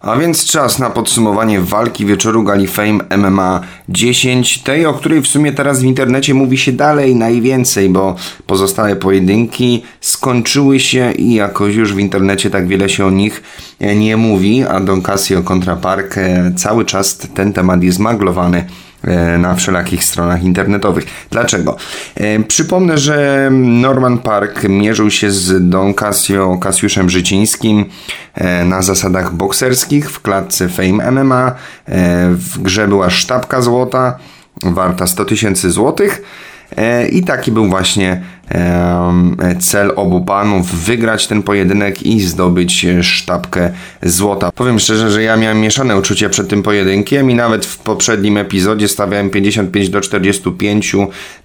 A 0.00 0.16
więc 0.16 0.46
czas 0.46 0.78
na 0.78 0.90
podsumowanie 0.90 1.60
walki 1.60 2.06
wieczoru 2.06 2.42
Gali 2.42 2.66
Fame 2.66 2.98
MMA 3.18 3.60
10, 3.88 4.62
tej 4.62 4.86
o 4.86 4.94
której 4.94 5.20
w 5.20 5.26
sumie 5.26 5.52
teraz 5.52 5.80
w 5.80 5.84
internecie 5.84 6.34
mówi 6.34 6.58
się 6.58 6.72
dalej 6.72 7.16
najwięcej, 7.16 7.88
bo 7.88 8.16
pozostałe 8.46 8.96
pojedynki 8.96 9.82
skończyły 10.00 10.80
się 10.80 11.12
i 11.12 11.34
jakoś 11.34 11.74
już 11.74 11.94
w 11.94 11.98
internecie 11.98 12.50
tak 12.50 12.66
wiele 12.66 12.88
się 12.88 13.06
o 13.06 13.10
nich 13.10 13.42
nie 13.96 14.16
mówi, 14.16 14.64
a 14.64 14.80
Don 14.80 15.02
Casio 15.02 15.42
kontra 15.42 15.76
Park 15.76 16.18
e, 16.18 16.52
cały 16.56 16.84
czas 16.84 17.18
ten 17.34 17.52
temat 17.52 17.82
jest 17.82 17.98
maglowany 17.98 18.58
E, 18.58 18.89
na 19.38 19.54
wszelakich 19.54 20.04
stronach 20.04 20.42
internetowych. 20.42 21.04
Dlaczego? 21.30 21.76
E, 22.14 22.40
przypomnę, 22.40 22.98
że 22.98 23.48
Norman 23.52 24.18
Park 24.18 24.62
mierzył 24.68 25.10
się 25.10 25.30
z 25.30 25.68
Don 25.70 25.94
Casio 25.94 26.58
Kasiuszem 26.60 27.10
Życińskim 27.10 27.84
e, 28.34 28.64
na 28.64 28.82
zasadach 28.82 29.34
bokserskich 29.34 30.10
w 30.10 30.20
klatce 30.20 30.68
Fame 30.68 31.10
MMA. 31.10 31.52
W 32.32 32.58
grze 32.58 32.88
była 32.88 33.10
sztabka 33.10 33.62
złota 33.62 34.18
warta 34.62 35.06
100 35.06 35.24
tysięcy 35.24 35.70
złotych 35.70 36.22
i 37.12 37.24
taki 37.24 37.52
był 37.52 37.66
właśnie 37.68 38.22
cel 39.60 39.92
obu 39.96 40.24
panów 40.24 40.84
wygrać 40.84 41.26
ten 41.26 41.42
pojedynek 41.42 42.02
i 42.02 42.20
zdobyć 42.20 42.86
sztabkę 43.02 43.70
złota. 44.02 44.52
Powiem 44.52 44.78
szczerze, 44.78 45.10
że 45.10 45.22
ja 45.22 45.36
miałem 45.36 45.60
mieszane 45.60 45.96
uczucia 45.96 46.28
przed 46.28 46.48
tym 46.48 46.62
pojedynkiem 46.62 47.30
i 47.30 47.34
nawet 47.34 47.66
w 47.66 47.78
poprzednim 47.78 48.36
epizodzie 48.36 48.88
stawiałem 48.88 49.30
55 49.30 49.88
do 49.88 50.00
45 50.00 50.96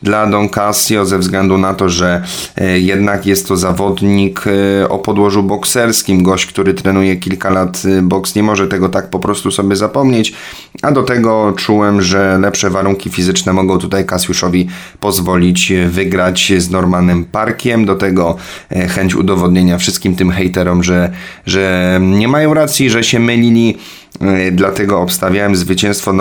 dla 0.03 0.27
Don 0.27 0.49
Casio 0.49 1.05
ze 1.05 1.19
względu 1.19 1.57
na 1.57 1.73
to, 1.73 1.89
że 1.89 2.23
e, 2.57 2.79
jednak 2.79 3.25
jest 3.25 3.47
to 3.47 3.57
zawodnik 3.57 4.43
e, 4.47 4.89
o 4.89 4.99
podłożu 4.99 5.43
bokserskim, 5.43 6.23
gość, 6.23 6.45
który 6.45 6.73
trenuje 6.73 7.15
kilka 7.15 7.49
lat 7.49 7.83
e, 7.85 8.01
boks, 8.01 8.35
nie 8.35 8.43
może 8.43 8.67
tego 8.67 8.89
tak 8.89 9.09
po 9.09 9.19
prostu 9.19 9.51
sobie 9.51 9.75
zapomnieć, 9.75 10.33
a 10.81 10.91
do 10.91 11.03
tego 11.03 11.53
czułem, 11.57 12.01
że 12.01 12.37
lepsze 12.41 12.69
warunki 12.69 13.09
fizyczne 13.09 13.53
mogą 13.53 13.77
tutaj 13.77 14.05
Kasiuszowi 14.05 14.67
pozwolić 14.99 15.73
wygrać 15.87 16.53
z 16.57 16.69
normalnym 16.69 16.94
Normanem 16.95 17.25
Parkiem, 17.25 17.85
do 17.85 17.95
tego 17.95 18.37
e, 18.71 18.87
chęć 18.87 19.15
udowodnienia 19.15 19.77
wszystkim 19.77 20.15
tym 20.15 20.31
hejterom, 20.31 20.83
że, 20.83 21.11
że 21.45 21.97
nie 22.01 22.27
mają 22.27 22.53
racji, 22.53 22.89
że 22.89 23.03
się 23.03 23.19
mylili, 23.19 23.77
e, 24.21 24.51
dlatego 24.51 25.01
obstawiałem 25.01 25.55
zwycięstwo 25.55 26.13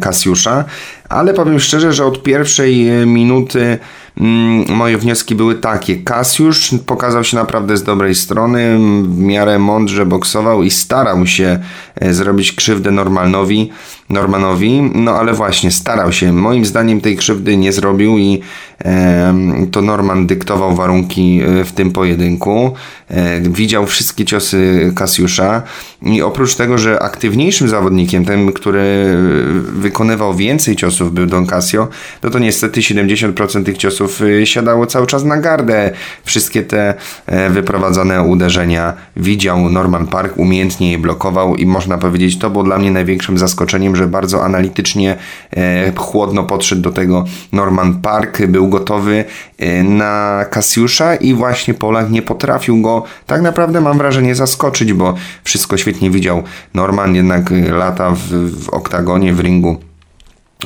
Kasiusza, 0.00 0.64
ale 1.14 1.34
powiem 1.34 1.60
szczerze, 1.60 1.92
że 1.92 2.06
od 2.06 2.22
pierwszej 2.22 2.88
e, 2.88 3.06
minuty 3.06 3.78
mm, 4.20 4.76
moje 4.76 4.98
wnioski 4.98 5.34
były 5.34 5.54
takie. 5.54 5.96
Kasiusz 5.96 6.74
pokazał 6.86 7.24
się 7.24 7.36
naprawdę 7.36 7.76
z 7.76 7.82
dobrej 7.82 8.14
strony, 8.14 8.78
w 9.02 9.18
miarę 9.18 9.58
mądrze 9.58 10.06
boksował 10.06 10.62
i 10.62 10.70
starał 10.70 11.26
się 11.26 11.58
zrobić 12.10 12.52
krzywdę 12.52 12.90
Normalnowi, 12.90 13.70
Normanowi, 14.08 14.90
no 14.94 15.12
ale 15.12 15.32
właśnie 15.32 15.70
starał 15.70 16.12
się. 16.12 16.32
Moim 16.32 16.64
zdaniem 16.64 17.00
tej 17.00 17.16
krzywdy 17.16 17.56
nie 17.56 17.72
zrobił 17.72 18.18
i 18.18 18.42
to 19.70 19.82
Norman 19.82 20.26
dyktował 20.26 20.74
warunki 20.74 21.40
e, 21.42 21.64
w 21.64 21.72
tym 21.72 21.92
pojedynku. 21.92 22.74
E, 23.08 23.40
widział 23.40 23.86
wszystkie 23.86 24.24
ciosy 24.24 24.92
Kasiusza 24.96 25.62
i 26.02 26.22
oprócz 26.22 26.54
tego, 26.54 26.78
że 26.78 27.02
aktywniejszym 27.02 27.68
zawodnikiem, 27.68 28.24
tym, 28.24 28.52
który 28.52 29.16
wykonywał 29.62 30.34
więcej 30.34 30.76
ciosów 30.76 31.03
był 31.10 31.26
Don 31.26 31.46
Casio, 31.46 31.88
no 32.22 32.30
to 32.30 32.38
niestety 32.38 32.80
70% 32.80 33.64
tych 33.64 33.78
ciosów 33.78 34.22
e, 34.22 34.46
siadało 34.46 34.86
cały 34.86 35.06
czas 35.06 35.24
na 35.24 35.36
gardę. 35.36 35.90
Wszystkie 36.24 36.62
te 36.62 36.94
wyprowadzane 37.50 38.22
uderzenia 38.22 38.94
widział 39.16 39.70
Norman 39.70 40.06
Park, 40.06 40.38
umiejętnie 40.38 40.92
je 40.92 40.98
blokował 40.98 41.56
i 41.56 41.66
można 41.66 41.98
powiedzieć, 41.98 42.38
to 42.38 42.50
było 42.50 42.64
dla 42.64 42.78
mnie 42.78 42.90
największym 42.90 43.38
zaskoczeniem, 43.38 43.96
że 43.96 44.06
bardzo 44.06 44.44
analitycznie, 44.44 45.16
chłodno 45.96 46.44
podszedł 46.44 46.82
do 46.82 46.90
tego 46.90 47.24
Norman 47.52 47.94
Park, 48.00 48.46
był 48.46 48.68
gotowy 48.68 49.24
e, 49.58 49.82
na 49.82 50.44
Kasiusza 50.50 51.14
i 51.14 51.34
właśnie 51.34 51.74
Polak 51.74 52.10
nie 52.10 52.22
potrafił 52.22 52.82
go 52.82 53.04
tak 53.26 53.42
naprawdę 53.42 53.80
mam 53.80 53.98
wrażenie 53.98 54.34
zaskoczyć, 54.34 54.92
bo 54.92 55.14
wszystko 55.44 55.76
świetnie 55.76 56.10
widział. 56.10 56.42
Norman 56.74 57.14
jednak 57.14 57.50
lata 57.70 58.10
w, 58.10 58.50
w 58.64 58.68
oktagonie, 58.68 59.34
w 59.34 59.40
ringu 59.40 59.76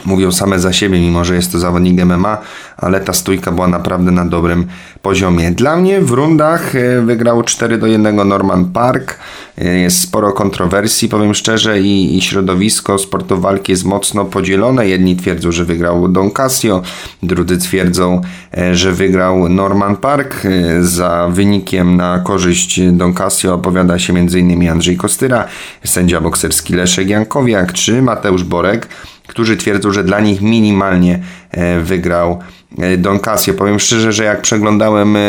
mówią 0.04 0.32
same 0.32 0.58
za 0.58 0.72
siebie, 0.72 1.00
mimo 1.00 1.24
że 1.24 1.34
jest 1.34 1.52
to 1.52 1.58
zawodnik 1.58 2.04
MMA, 2.04 2.38
ale 2.76 3.00
ta 3.00 3.12
stójka 3.12 3.52
była 3.52 3.68
naprawdę 3.68 4.10
na 4.10 4.24
dobrym 4.24 4.66
poziomie. 5.02 5.50
Dla 5.50 5.76
mnie 5.76 6.00
w 6.00 6.10
rundach 6.10 6.74
e, 6.74 7.02
wygrał 7.02 7.42
4 7.42 7.78
do 7.78 7.86
1 7.86 8.28
Norman 8.28 8.64
Park. 8.64 9.18
E, 9.58 9.78
jest 9.78 10.00
sporo 10.00 10.32
kontrowersji, 10.32 11.08
powiem 11.08 11.34
szczerze, 11.34 11.80
i, 11.80 12.18
i 12.18 12.22
środowisko 12.22 12.98
sportu 12.98 13.40
walki 13.40 13.72
jest 13.72 13.84
mocno 13.84 14.24
podzielone. 14.24 14.88
Jedni 14.88 15.16
twierdzą, 15.16 15.52
że 15.52 15.64
wygrał 15.64 16.08
Don 16.08 16.30
Casio, 16.30 16.82
drudzy 17.22 17.58
twierdzą, 17.58 18.20
e, 18.58 18.74
że 18.74 18.92
wygrał 18.92 19.48
Norman 19.48 19.96
Park. 19.96 20.42
Za 20.80 21.28
wynikiem 21.32 21.96
na 21.96 22.18
korzyść 22.18 22.80
Don 22.92 23.14
Casio 23.14 23.54
opowiada 23.54 23.98
się 23.98 24.12
m.in. 24.12 24.68
Andrzej 24.68 24.96
Kostyra, 24.96 25.44
sędzia 25.84 26.20
bokserski 26.20 26.74
Leszek 26.74 27.08
Jankowiak 27.08 27.72
czy 27.72 28.02
Mateusz 28.02 28.44
Borek 28.44 28.88
którzy 29.28 29.56
twierdzą, 29.56 29.92
że 29.92 30.04
dla 30.04 30.20
nich 30.20 30.40
minimalnie 30.40 31.20
e, 31.50 31.80
wygrał 31.80 32.38
e, 32.78 32.96
Don 32.96 33.18
Casio. 33.18 33.54
Powiem 33.54 33.78
szczerze, 33.78 34.12
że 34.12 34.24
jak 34.24 34.42
przeglądałem 34.42 35.16
e, 35.16 35.20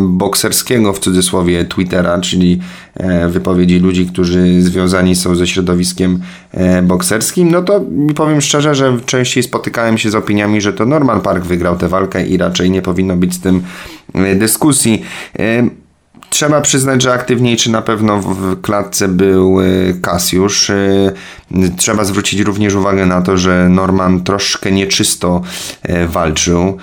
bokserskiego 0.00 0.92
w 0.92 0.98
cudzysłowie 0.98 1.64
Twittera, 1.64 2.20
czyli 2.20 2.60
wypowiedzi 3.28 3.78
ludzi, 3.78 4.06
którzy 4.06 4.62
związani 4.62 5.16
są 5.16 5.34
ze 5.34 5.46
środowiskiem 5.46 6.20
bokserskim, 6.82 7.50
no 7.50 7.62
to 7.62 7.84
powiem 8.14 8.40
szczerze, 8.40 8.74
że 8.74 8.96
częściej 9.06 9.42
spotykałem 9.42 9.98
się 9.98 10.10
z 10.10 10.14
opiniami, 10.14 10.60
że 10.60 10.72
to 10.72 10.86
Norman 10.86 11.20
Park 11.20 11.44
wygrał 11.44 11.76
tę 11.76 11.88
walkę 11.88 12.26
i 12.26 12.36
raczej 12.36 12.70
nie 12.70 12.82
powinno 12.82 13.16
być 13.16 13.34
z 13.34 13.40
tym 13.40 13.62
dyskusji 14.36 15.02
Trzeba 16.30 16.60
przyznać, 16.60 17.02
że 17.02 17.12
aktywniejszy 17.12 17.70
na 17.70 17.82
pewno 17.82 18.20
w 18.20 18.60
klatce 18.60 19.08
był 19.08 19.58
Kasiusz. 20.02 20.70
Trzeba 21.76 22.04
zwrócić 22.04 22.40
również 22.40 22.74
uwagę 22.74 23.06
na 23.06 23.22
to, 23.22 23.36
że 23.36 23.68
Norman 23.68 24.24
troszkę 24.24 24.72
nieczysto 24.72 25.42
walczył. 26.08 26.76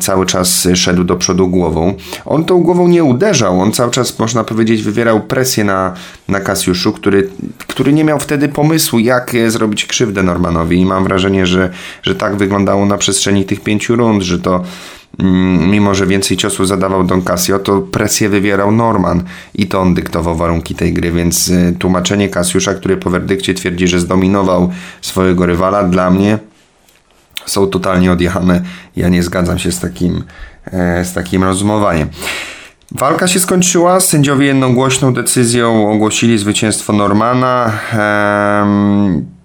Cały 0.00 0.26
czas 0.26 0.68
szedł 0.74 1.04
do 1.04 1.16
przodu 1.16 1.48
głową. 1.48 1.94
On 2.24 2.44
tą 2.44 2.62
głową 2.62 2.88
nie 2.88 3.04
uderzał, 3.04 3.60
on 3.60 3.72
cały 3.72 3.90
czas, 3.90 4.18
można 4.18 4.44
powiedzieć, 4.44 4.82
wywierał 4.82 5.20
presję 5.20 5.64
na, 5.64 5.94
na 6.28 6.40
Kasiuszu, 6.40 6.92
który, 6.92 7.30
który 7.66 7.92
nie 7.92 8.04
miał 8.04 8.18
wtedy 8.18 8.48
pomysłu, 8.48 8.98
jak 8.98 9.32
zrobić 9.48 9.86
krzywdę 9.86 10.22
Normanowi. 10.22 10.80
I 10.80 10.86
mam 10.86 11.04
wrażenie, 11.04 11.46
że, 11.46 11.70
że 12.02 12.14
tak 12.14 12.36
wyglądało 12.36 12.86
na 12.86 12.98
przestrzeni 12.98 13.44
tych 13.44 13.60
pięciu 13.60 13.96
rund, 13.96 14.22
że 14.22 14.38
to 14.38 14.62
mimo 15.68 15.94
że 15.94 16.06
więcej 16.06 16.36
ciosów 16.36 16.68
zadawał 16.68 17.04
Don 17.04 17.22
Casio, 17.22 17.58
to 17.58 17.80
presję 17.80 18.28
wywierał 18.28 18.72
Norman 18.72 19.22
i 19.54 19.66
to 19.66 19.80
on 19.80 19.94
dyktował 19.94 20.36
warunki 20.36 20.74
tej 20.74 20.92
gry, 20.92 21.12
więc 21.12 21.48
y, 21.48 21.76
tłumaczenie 21.78 22.28
Kasiusza, 22.28 22.74
który 22.74 22.96
po 22.96 23.10
werdykcie 23.10 23.54
twierdzi, 23.54 23.88
że 23.88 24.00
zdominował 24.00 24.70
swojego 25.02 25.46
rywala, 25.46 25.84
dla 25.84 26.10
mnie 26.10 26.38
są 27.46 27.66
totalnie 27.66 28.12
odjechane. 28.12 28.62
Ja 28.96 29.08
nie 29.08 29.22
zgadzam 29.22 29.58
się 29.58 29.72
z 29.72 29.80
takim, 29.80 30.24
e, 30.64 31.04
z 31.04 31.12
takim 31.12 31.44
rozumowaniem. 31.44 32.08
Walka 32.92 33.28
się 33.28 33.40
skończyła, 33.40 34.00
sędziowie 34.00 34.46
jednogłośną 34.46 35.14
decyzją 35.14 35.92
ogłosili 35.92 36.38
zwycięstwo 36.38 36.92
Normana. 36.92 37.72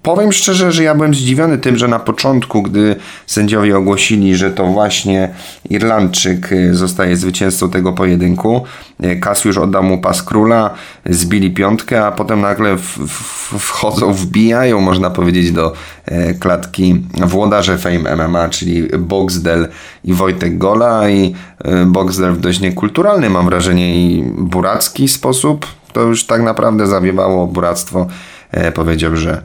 Powiem 0.04 0.32
szczerze, 0.32 0.72
że 0.72 0.84
ja 0.84 0.96
byłem 0.96 1.14
zdziwiony 1.14 1.58
tym, 1.58 1.78
że 1.78 1.88
na 1.88 2.00
początku, 2.00 2.62
gdy 2.62 2.96
sędziowie 3.28 3.78
ogłosili, 3.78 4.36
że 4.36 4.52
to 4.52 4.66
właśnie 4.66 5.34
Irlandczyk 5.70 6.52
y, 6.52 6.76
zostaje 6.76 7.18
zwycięzcą 7.18 7.70
tego 7.70 7.94
pojedynku, 7.94 8.66
Kas 9.22 9.46
już 9.46 9.58
oddał 9.58 9.84
mu 9.84 10.02
pas 10.02 10.24
króla, 10.24 10.74
zbili 11.06 11.52
piątkę, 11.52 12.06
a 12.06 12.12
potem 12.12 12.42
nagle 12.42 12.78
w, 12.78 12.82
w, 12.82 13.60
wchodzą, 13.60 14.14
wbijają, 14.14 14.80
można 14.80 15.10
powiedzieć, 15.10 15.52
do 15.52 15.74
e, 16.06 16.34
klatki 16.34 17.04
włodarze 17.14 17.78
Fame 17.78 18.16
MMA, 18.16 18.50
czyli 18.50 18.88
Boxdel 19.00 19.68
i 20.04 20.14
Wojtek 20.14 20.58
Gola 20.58 21.10
i 21.10 21.36
e, 21.64 21.86
Boxdel 21.86 22.34
w 22.34 22.40
dość 22.40 22.60
niekulturalny, 22.60 23.30
mam 23.30 23.46
wrażenie, 23.46 23.96
i 23.96 24.24
buracki 24.24 25.08
sposób. 25.08 25.66
To 25.94 26.02
już 26.02 26.26
tak 26.26 26.42
naprawdę 26.42 26.88
zawiewało 26.88 27.48
buractwo. 27.48 28.08
E, 28.52 28.72
powiedział, 28.72 29.16
że 29.16 29.42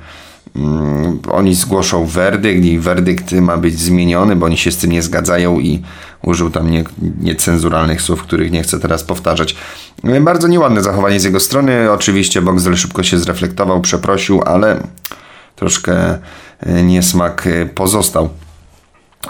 oni 1.30 1.54
zgłoszą 1.54 2.06
werdykt 2.06 2.64
i 2.64 2.78
werdykt 2.78 3.32
ma 3.32 3.56
być 3.56 3.78
zmieniony, 3.78 4.36
bo 4.36 4.46
oni 4.46 4.58
się 4.58 4.72
z 4.72 4.76
tym 4.76 4.92
nie 4.92 5.02
zgadzają 5.02 5.60
i 5.60 5.82
użył 6.22 6.50
tam 6.50 6.70
nie, 6.70 6.84
niecenzuralnych 7.20 8.02
słów, 8.02 8.22
których 8.22 8.52
nie 8.52 8.62
chcę 8.62 8.80
teraz 8.80 9.04
powtarzać. 9.04 9.56
Bardzo 10.20 10.48
nieładne 10.48 10.82
zachowanie 10.82 11.20
z 11.20 11.24
jego 11.24 11.40
strony. 11.40 11.92
Oczywiście 11.92 12.42
Boxdel 12.42 12.76
szybko 12.76 13.02
się 13.02 13.18
zreflektował, 13.18 13.80
przeprosił, 13.80 14.42
ale 14.42 14.80
troszkę 15.56 16.18
e, 16.60 16.82
niesmak 16.82 17.46
e, 17.46 17.66
pozostał. 17.66 18.28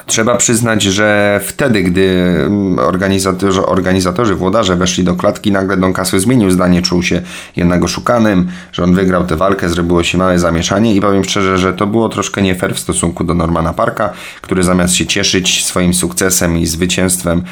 Trzeba 0.07 0.37
przyznać, 0.37 0.83
że 0.83 1.41
wtedy, 1.45 1.83
gdy 1.83 2.35
mm, 2.47 2.79
organizatorzy, 2.79 3.67
organizatorzy 3.67 4.35
włodarze 4.35 4.77
weszli 4.77 5.05
do 5.05 5.15
klatki, 5.15 5.53
nagle 5.53 5.77
Don 5.77 5.93
Casio 5.93 6.21
zmienił 6.21 6.51
zdanie, 6.51 6.83
czuł 6.83 7.03
się 7.03 7.23
jednak 7.57 7.85
oszukanym, 7.85 8.49
że 8.73 8.85
on 8.85 8.95
wygrał 8.95 9.27
tę 9.27 9.37
walkę, 9.37 9.69
zrobiło 9.69 10.03
się 10.03 10.19
małe 10.19 10.39
zamieszanie 10.39 10.95
i 10.95 11.01
powiem 11.01 11.25
szczerze, 11.25 11.59
że 11.59 11.75
to 11.75 11.87
było 11.87 12.09
troszkę 12.09 12.43
nie 12.43 12.55
fair 12.55 12.75
w 12.75 12.79
stosunku 12.79 13.25
do 13.25 13.35
Normana 13.35 13.73
Parka, 13.73 14.13
który 14.41 14.63
zamiast 14.63 14.95
się 14.95 15.07
cieszyć 15.07 15.65
swoim 15.65 15.95
sukcesem 15.95 16.59
i 16.59 16.67
zwycięstwem, 16.67 17.43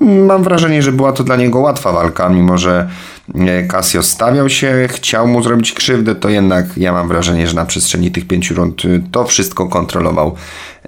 mam 0.00 0.42
wrażenie, 0.42 0.82
że 0.82 0.92
była 0.92 1.12
to 1.12 1.24
dla 1.24 1.36
niego 1.36 1.58
łatwa 1.58 1.92
walka, 1.92 2.28
mimo 2.28 2.58
że 2.58 2.88
e, 3.34 3.62
Casio 3.62 4.02
stawiał 4.02 4.48
się, 4.48 4.88
chciał 4.90 5.26
mu 5.26 5.42
zrobić 5.42 5.72
krzywdę, 5.72 6.14
to 6.14 6.28
jednak 6.28 6.66
ja 6.76 6.92
mam 6.92 7.08
wrażenie, 7.08 7.46
że 7.46 7.54
na 7.54 7.64
przestrzeni 7.64 8.10
tych 8.10 8.26
pięciu 8.26 8.54
rund 8.54 8.84
y, 8.84 9.02
to 9.12 9.24
wszystko 9.24 9.66
kontrolował 9.66 10.36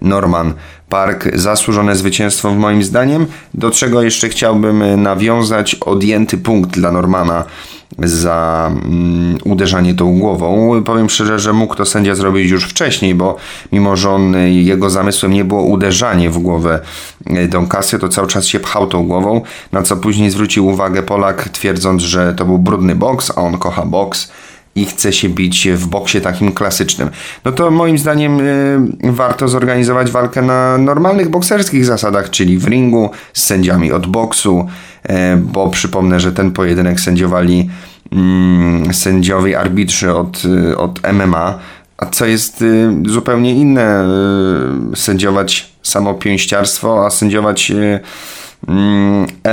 Norman 0.02 0.54
Park. 0.88 1.28
Zasłużone 1.34 1.96
zwycięstwo 1.96 2.54
moim 2.54 2.82
zdaniem, 2.82 3.26
do 3.54 3.70
czego 3.70 4.02
jeszcze 4.02 4.28
chciałbym 4.28 4.82
e, 4.82 4.96
nawiązać 4.96 5.74
odjęty 5.74 6.38
punkt 6.38 6.70
dla 6.70 6.92
Normana 6.92 7.44
za 7.98 8.70
mm, 8.70 9.38
uderzanie 9.44 9.94
tą 9.94 10.18
głową. 10.18 10.82
Powiem 10.84 11.10
szczerze, 11.10 11.38
że 11.38 11.52
mógł 11.52 11.74
to 11.74 11.86
sędzia 11.86 12.14
zrobić 12.14 12.50
już 12.50 12.64
wcześniej, 12.64 13.14
bo 13.14 13.36
mimo, 13.72 13.96
że 13.96 14.10
on, 14.10 14.34
e, 14.34 14.50
jego 14.50 14.90
zamysłem 14.90 15.32
nie 15.32 15.44
było 15.44 15.62
uderzanie 15.62 16.30
w 16.30 16.38
głowę 16.38 16.80
e, 17.26 17.48
Don 17.48 17.66
Casio, 17.66 17.98
to 17.98 18.08
cały 18.08 18.28
czas 18.28 18.46
się 18.46 18.60
pchał 18.60 18.86
tą 18.86 19.06
głową, 19.06 19.40
na 19.72 19.82
co 19.82 19.96
później 19.96 20.30
zwrócił 20.30 20.66
uwagę 20.66 21.02
Polak, 21.02 21.48
twierdząc, 21.48 22.02
że 22.02 22.34
to 22.34 22.44
był 22.44 22.58
brudny 22.58 22.94
boks, 22.94 23.32
a 23.36 23.42
on 23.42 23.58
kocha 23.58 23.86
boks 23.86 24.30
i 24.76 24.86
chce 24.86 25.12
się 25.12 25.28
bić 25.28 25.68
w 25.68 25.86
boksie 25.86 26.20
takim 26.20 26.52
klasycznym, 26.52 27.10
no 27.44 27.52
to 27.52 27.70
moim 27.70 27.98
zdaniem 27.98 28.40
y, 28.40 29.12
warto 29.12 29.48
zorganizować 29.48 30.10
walkę 30.10 30.42
na 30.42 30.78
normalnych 30.78 31.28
bokserskich 31.28 31.84
zasadach, 31.84 32.30
czyli 32.30 32.58
w 32.58 32.66
ringu 32.66 33.10
z 33.32 33.44
sędziami 33.44 33.92
od 33.92 34.06
boksu, 34.06 34.66
y, 35.04 35.12
bo 35.36 35.70
przypomnę, 35.70 36.20
że 36.20 36.32
ten 36.32 36.50
pojedynek 36.50 37.00
sędziowali 37.00 37.70
y, 38.90 38.94
sędziowie 38.94 39.60
arbitrzy 39.60 40.14
od, 40.14 40.42
y, 40.44 40.76
od 40.76 41.00
MMA, 41.12 41.58
a 41.98 42.06
co 42.06 42.26
jest 42.26 42.64
zupełnie 43.06 43.54
inne, 43.54 44.04
sędziować 44.94 45.72
samo 45.82 46.14
pięściarstwo, 46.14 47.06
a 47.06 47.10
sędziować 47.10 47.72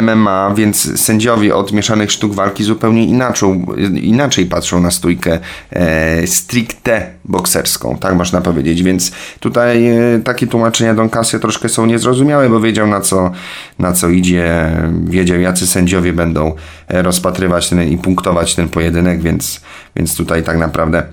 MMA, 0.02 0.46
mm, 0.46 0.56
więc 0.56 1.02
sędziowie 1.02 1.56
od 1.56 1.74
mieszanych 1.74 2.12
sztuk 2.12 2.34
walki 2.34 2.64
zupełnie 2.64 3.06
inaczej, 3.06 3.66
inaczej 4.02 4.46
patrzą 4.46 4.82
na 4.82 4.92
stójkę 4.92 5.40
e, 5.72 6.28
stricte 6.28 7.10
bokserską, 7.26 7.98
tak 7.98 8.16
można 8.16 8.42
powiedzieć, 8.42 8.84
więc 8.84 9.12
tutaj 9.40 9.88
e, 9.88 10.20
takie 10.24 10.48
tłumaczenia 10.48 10.94
Don 10.94 11.10
Casio 11.10 11.40
troszkę 11.40 11.70
są 11.70 11.86
niezrozumiałe, 11.86 12.50
bo 12.50 12.60
wiedział 12.60 12.88
na 12.88 13.02
co, 13.02 13.32
na 13.80 13.94
co 13.94 14.10
idzie, 14.10 14.72
wiedział 15.04 15.40
jacy 15.40 15.68
sędziowie 15.68 16.14
będą 16.14 16.56
e, 16.88 17.02
rozpatrywać 17.02 17.70
ten 17.70 17.90
i 17.90 17.98
punktować 17.98 18.56
ten 18.56 18.70
pojedynek, 18.70 19.22
więc, 19.22 19.62
więc 19.96 20.16
tutaj 20.16 20.44
tak 20.44 20.58
naprawdę 20.58 21.04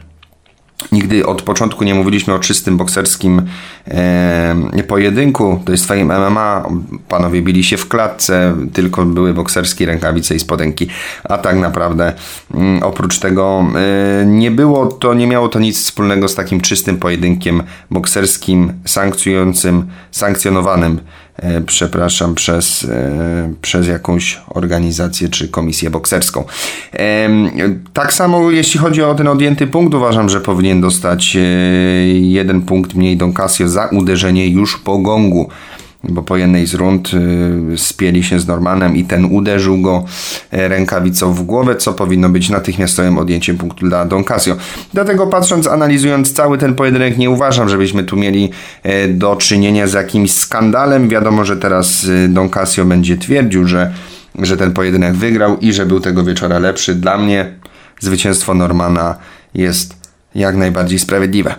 Nigdy 0.92 1.26
od 1.26 1.42
początku 1.42 1.84
nie 1.84 1.94
mówiliśmy 1.94 2.34
o 2.34 2.38
czystym 2.38 2.76
bokserskim 2.76 3.42
e, 3.88 4.82
pojedynku. 4.88 5.62
To 5.64 5.72
jest 5.72 5.84
twoim 5.84 6.06
MMA. 6.06 6.68
Panowie 7.08 7.42
bili 7.42 7.64
się 7.64 7.76
w 7.76 7.88
klatce, 7.88 8.56
tylko 8.72 9.04
były 9.04 9.34
bokserskie 9.34 9.86
rękawice 9.86 10.34
i 10.34 10.40
spodenki. 10.40 10.88
A 11.24 11.38
tak 11.38 11.56
naprawdę 11.56 12.12
m, 12.54 12.60
mm, 12.60 12.82
oprócz 12.82 13.18
tego 13.18 13.64
e, 14.22 14.26
nie 14.26 14.50
było 14.50 14.86
to, 14.86 15.14
nie 15.14 15.26
miało 15.26 15.48
to 15.48 15.58
nic 15.58 15.78
wspólnego 15.78 16.28
z 16.28 16.34
takim 16.34 16.60
czystym 16.60 16.96
pojedynkiem 16.96 17.62
bokserskim, 17.90 18.72
sankcjonującym, 18.84 19.86
sankcjonowanym 20.10 21.00
przepraszam, 21.66 22.35
przez, 22.35 22.85
e, 22.85 23.53
przez 23.62 23.88
jakąś 23.88 24.40
organizację 24.48 25.29
czy 25.29 25.48
komisję 25.48 25.90
bokserską. 25.90 26.44
Tak 27.92 28.12
samo 28.12 28.50
jeśli 28.50 28.81
chodzi 28.81 29.03
o 29.03 29.14
ten 29.14 29.29
odjęty 29.29 29.66
punkt, 29.66 29.94
uważam, 29.94 30.29
że 30.29 30.40
powinien 30.40 30.81
dostać 30.81 31.37
e, 31.37 31.40
jeden 32.09 32.62
punkt 32.62 32.94
mniej 32.94 33.16
Don 33.16 33.33
Casio 33.33 33.68
za 33.68 33.87
uderzenie 33.87 34.48
już 34.48 34.79
po 34.79 34.98
gongu 34.98 35.50
bo 36.04 36.22
po 36.22 36.36
jednej 36.36 36.66
z 36.66 36.74
rund 36.74 37.10
y, 37.74 37.78
spieli 37.78 38.22
się 38.22 38.40
z 38.40 38.46
Normanem 38.46 38.96
i 38.96 39.04
ten 39.04 39.24
uderzył 39.24 39.78
go 39.78 40.04
e, 40.50 40.68
rękawicą 40.68 41.32
w 41.32 41.42
głowę, 41.42 41.76
co 41.76 41.92
powinno 41.92 42.28
być 42.28 42.48
natychmiastowym 42.48 43.18
odjęciem 43.18 43.56
punktu 43.56 43.88
dla 43.88 44.04
Don 44.04 44.24
Casio. 44.24 44.56
Dlatego 44.94 45.26
patrząc, 45.26 45.66
analizując 45.66 46.32
cały 46.32 46.58
ten 46.58 46.74
pojedynek, 46.74 47.18
nie 47.18 47.30
uważam, 47.30 47.68
żebyśmy 47.68 48.04
tu 48.04 48.16
mieli 48.16 48.50
e, 48.82 49.08
do 49.08 49.36
czynienia 49.36 49.86
z 49.86 49.92
jakimś 49.92 50.32
skandalem. 50.32 51.08
Wiadomo, 51.08 51.44
że 51.44 51.56
teraz 51.56 52.04
y, 52.04 52.28
Don 52.28 52.48
Casio 52.48 52.84
będzie 52.84 53.16
twierdził, 53.16 53.66
że, 53.66 53.92
że 54.38 54.56
ten 54.56 54.72
pojedynek 54.72 55.14
wygrał 55.14 55.58
i 55.58 55.72
że 55.72 55.86
był 55.86 56.00
tego 56.00 56.24
wieczora 56.24 56.58
lepszy. 56.58 56.94
Dla 56.94 57.18
mnie 57.18 57.54
zwycięstwo 58.00 58.54
Normana 58.54 59.16
jest 59.54 59.96
jak 60.34 60.56
najbardziej 60.56 60.98
sprawiedliwe. 60.98 61.54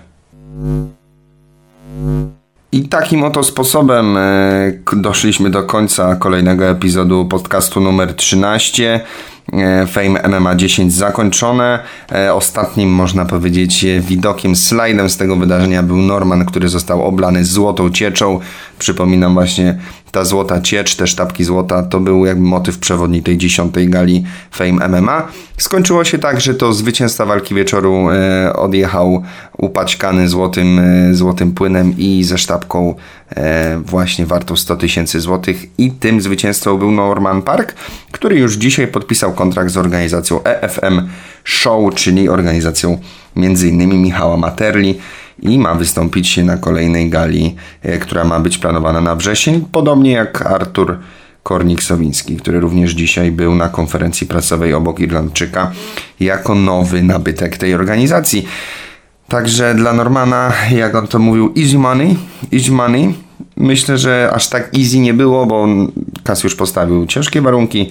I 2.71 2.89
takim 2.89 3.23
oto 3.23 3.43
sposobem 3.43 4.17
e, 4.17 4.71
doszliśmy 4.93 5.49
do 5.49 5.63
końca 5.63 6.15
kolejnego 6.15 6.69
epizodu 6.69 7.25
podcastu 7.25 7.79
numer 7.79 8.13
13. 8.13 9.01
E, 9.53 9.87
Fame 9.87 10.39
MMA 10.39 10.55
10 10.55 10.93
zakończone. 10.93 11.79
E, 12.11 12.33
ostatnim, 12.33 12.89
można 12.89 13.25
powiedzieć, 13.25 13.85
widokiem, 13.99 14.55
slajdem 14.55 15.09
z 15.09 15.17
tego 15.17 15.35
wydarzenia 15.35 15.83
był 15.83 15.97
Norman, 15.97 16.45
który 16.45 16.69
został 16.69 17.03
oblany 17.03 17.45
złotą 17.45 17.91
cieczą. 17.91 18.39
Przypominam 18.79 19.33
właśnie 19.33 19.77
ta 20.11 20.25
złota 20.25 20.61
ciecz, 20.61 20.95
te 20.95 21.07
sztabki 21.07 21.43
złota, 21.43 21.83
to 21.83 21.99
był 21.99 22.25
jakby 22.25 22.43
motyw 22.43 22.77
przewodni 22.77 23.23
tej 23.23 23.37
dziesiątej 23.37 23.89
gali 23.89 24.23
Fame 24.51 24.87
MMA. 24.87 25.27
Skończyło 25.57 26.03
się 26.03 26.17
tak, 26.19 26.41
że 26.41 26.53
to 26.53 26.73
zwycięzca 26.73 27.25
walki 27.25 27.55
wieczoru 27.55 28.09
e, 28.09 28.53
odjechał 28.53 29.23
upaćkany 29.57 30.29
złotym, 30.29 30.81
złotym 31.11 31.51
płynem 31.51 31.93
i 31.97 32.23
ze 32.23 32.37
sztabką 32.37 32.95
właśnie 33.85 34.25
wartą 34.25 34.55
100 34.55 34.75
tysięcy 34.75 35.19
złotych 35.19 35.65
i 35.77 35.91
tym 35.91 36.21
zwycięzcą 36.21 36.77
był 36.77 36.91
Norman 36.91 37.41
Park, 37.41 37.75
który 38.11 38.35
już 38.39 38.53
dzisiaj 38.53 38.87
podpisał 38.87 39.33
kontrakt 39.33 39.71
z 39.71 39.77
organizacją 39.77 40.43
EFM 40.43 41.09
Show, 41.43 41.95
czyli 41.95 42.29
organizacją 42.29 42.97
m.in. 43.37 44.01
Michała 44.01 44.37
Materli 44.37 44.99
i 45.41 45.59
ma 45.59 45.75
wystąpić 45.75 46.37
na 46.37 46.57
kolejnej 46.57 47.09
gali, 47.09 47.55
e, 47.81 47.97
która 47.97 48.23
ma 48.23 48.39
być 48.39 48.57
planowana 48.57 49.01
na 49.01 49.15
wrzesień, 49.15 49.65
podobnie 49.71 50.11
jak 50.11 50.41
Artur 50.41 50.97
Kornik-Sowiński, 51.43 52.37
który 52.37 52.59
również 52.59 52.91
dzisiaj 52.91 53.31
był 53.31 53.55
na 53.55 53.69
konferencji 53.69 54.27
prasowej 54.27 54.73
obok 54.73 54.99
Irlandczyka 54.99 55.71
jako 56.19 56.55
nowy 56.55 57.03
nabytek 57.03 57.57
tej 57.57 57.73
organizacji. 57.73 58.47
Także 59.31 59.75
dla 59.75 59.93
Normana, 59.93 60.53
jak 60.71 60.95
on 60.95 61.07
to 61.07 61.19
mówił, 61.19 61.53
easy 61.57 61.77
money, 61.77 62.15
easy 62.53 62.71
money. 62.71 63.13
Myślę, 63.57 63.97
że 63.97 64.31
aż 64.33 64.49
tak 64.49 64.77
easy 64.79 64.99
nie 64.99 65.13
było, 65.13 65.45
bo 65.45 65.67
Kas 66.23 66.43
już 66.43 66.55
postawił 66.55 67.05
ciężkie 67.05 67.41
warunki, 67.41 67.89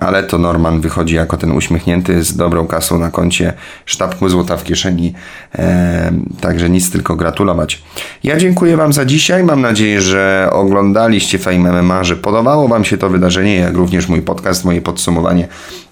ale 0.00 0.22
to 0.22 0.38
Norman 0.38 0.80
wychodzi 0.80 1.14
jako 1.14 1.36
ten 1.36 1.52
uśmiechnięty 1.52 2.22
z 2.22 2.36
dobrą 2.36 2.66
kasą 2.66 2.98
na 2.98 3.10
koncie, 3.10 3.52
sztabką 3.84 4.28
złota 4.28 4.56
w 4.56 4.64
kieszeni, 4.64 5.14
e, 5.54 6.12
także 6.40 6.70
nic 6.70 6.90
tylko 6.90 7.16
gratulować. 7.16 7.82
Ja 8.22 8.36
dziękuję 8.36 8.76
Wam 8.76 8.92
za 8.92 9.04
dzisiaj, 9.04 9.44
mam 9.44 9.60
nadzieję, 9.60 10.00
że 10.00 10.48
oglądaliście 10.52 11.38
Fame 11.38 11.82
MMA, 11.82 12.04
że 12.04 12.16
podobało 12.16 12.68
Wam 12.68 12.84
się 12.84 12.98
to 12.98 13.10
wydarzenie, 13.10 13.56
jak 13.56 13.74
również 13.74 14.08
mój 14.08 14.22
podcast, 14.22 14.64
moje 14.64 14.82
podsumowanie 14.82 15.48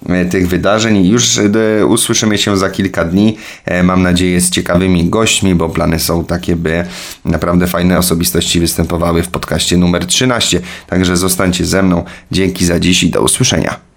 e, 0.09 0.25
tych 0.25 0.49
wydarzeń. 0.49 1.07
Już 1.07 1.39
e, 1.39 1.87
usłyszymy 1.87 2.39
się 2.39 2.57
za 2.57 2.71
kilka 2.71 3.05
dni, 3.05 3.37
e, 3.65 3.83
mam 3.83 4.03
nadzieję 4.03 4.41
z 4.41 4.51
ciekawymi 4.51 5.11
gośćmi, 5.11 5.55
bo 5.55 5.69
plany 5.69 6.01
są 6.01 6.25
takie, 6.25 6.57
by 6.57 6.85
naprawdę 7.25 7.67
fajne 7.67 7.99
osobistości 7.99 8.61
występowały 8.61 9.23
w 9.23 9.29
podcaście 9.29 9.77
numer 9.77 10.07
13, 10.07 10.61
także 10.87 11.17
zostańcie 11.17 11.65
ze 11.65 11.83
mną, 11.83 12.05
dzięki 12.31 12.67
za 12.67 12.81
dziś 12.81 13.03
i 13.03 13.11
do 13.11 13.23
usłyszenia. 13.23 13.85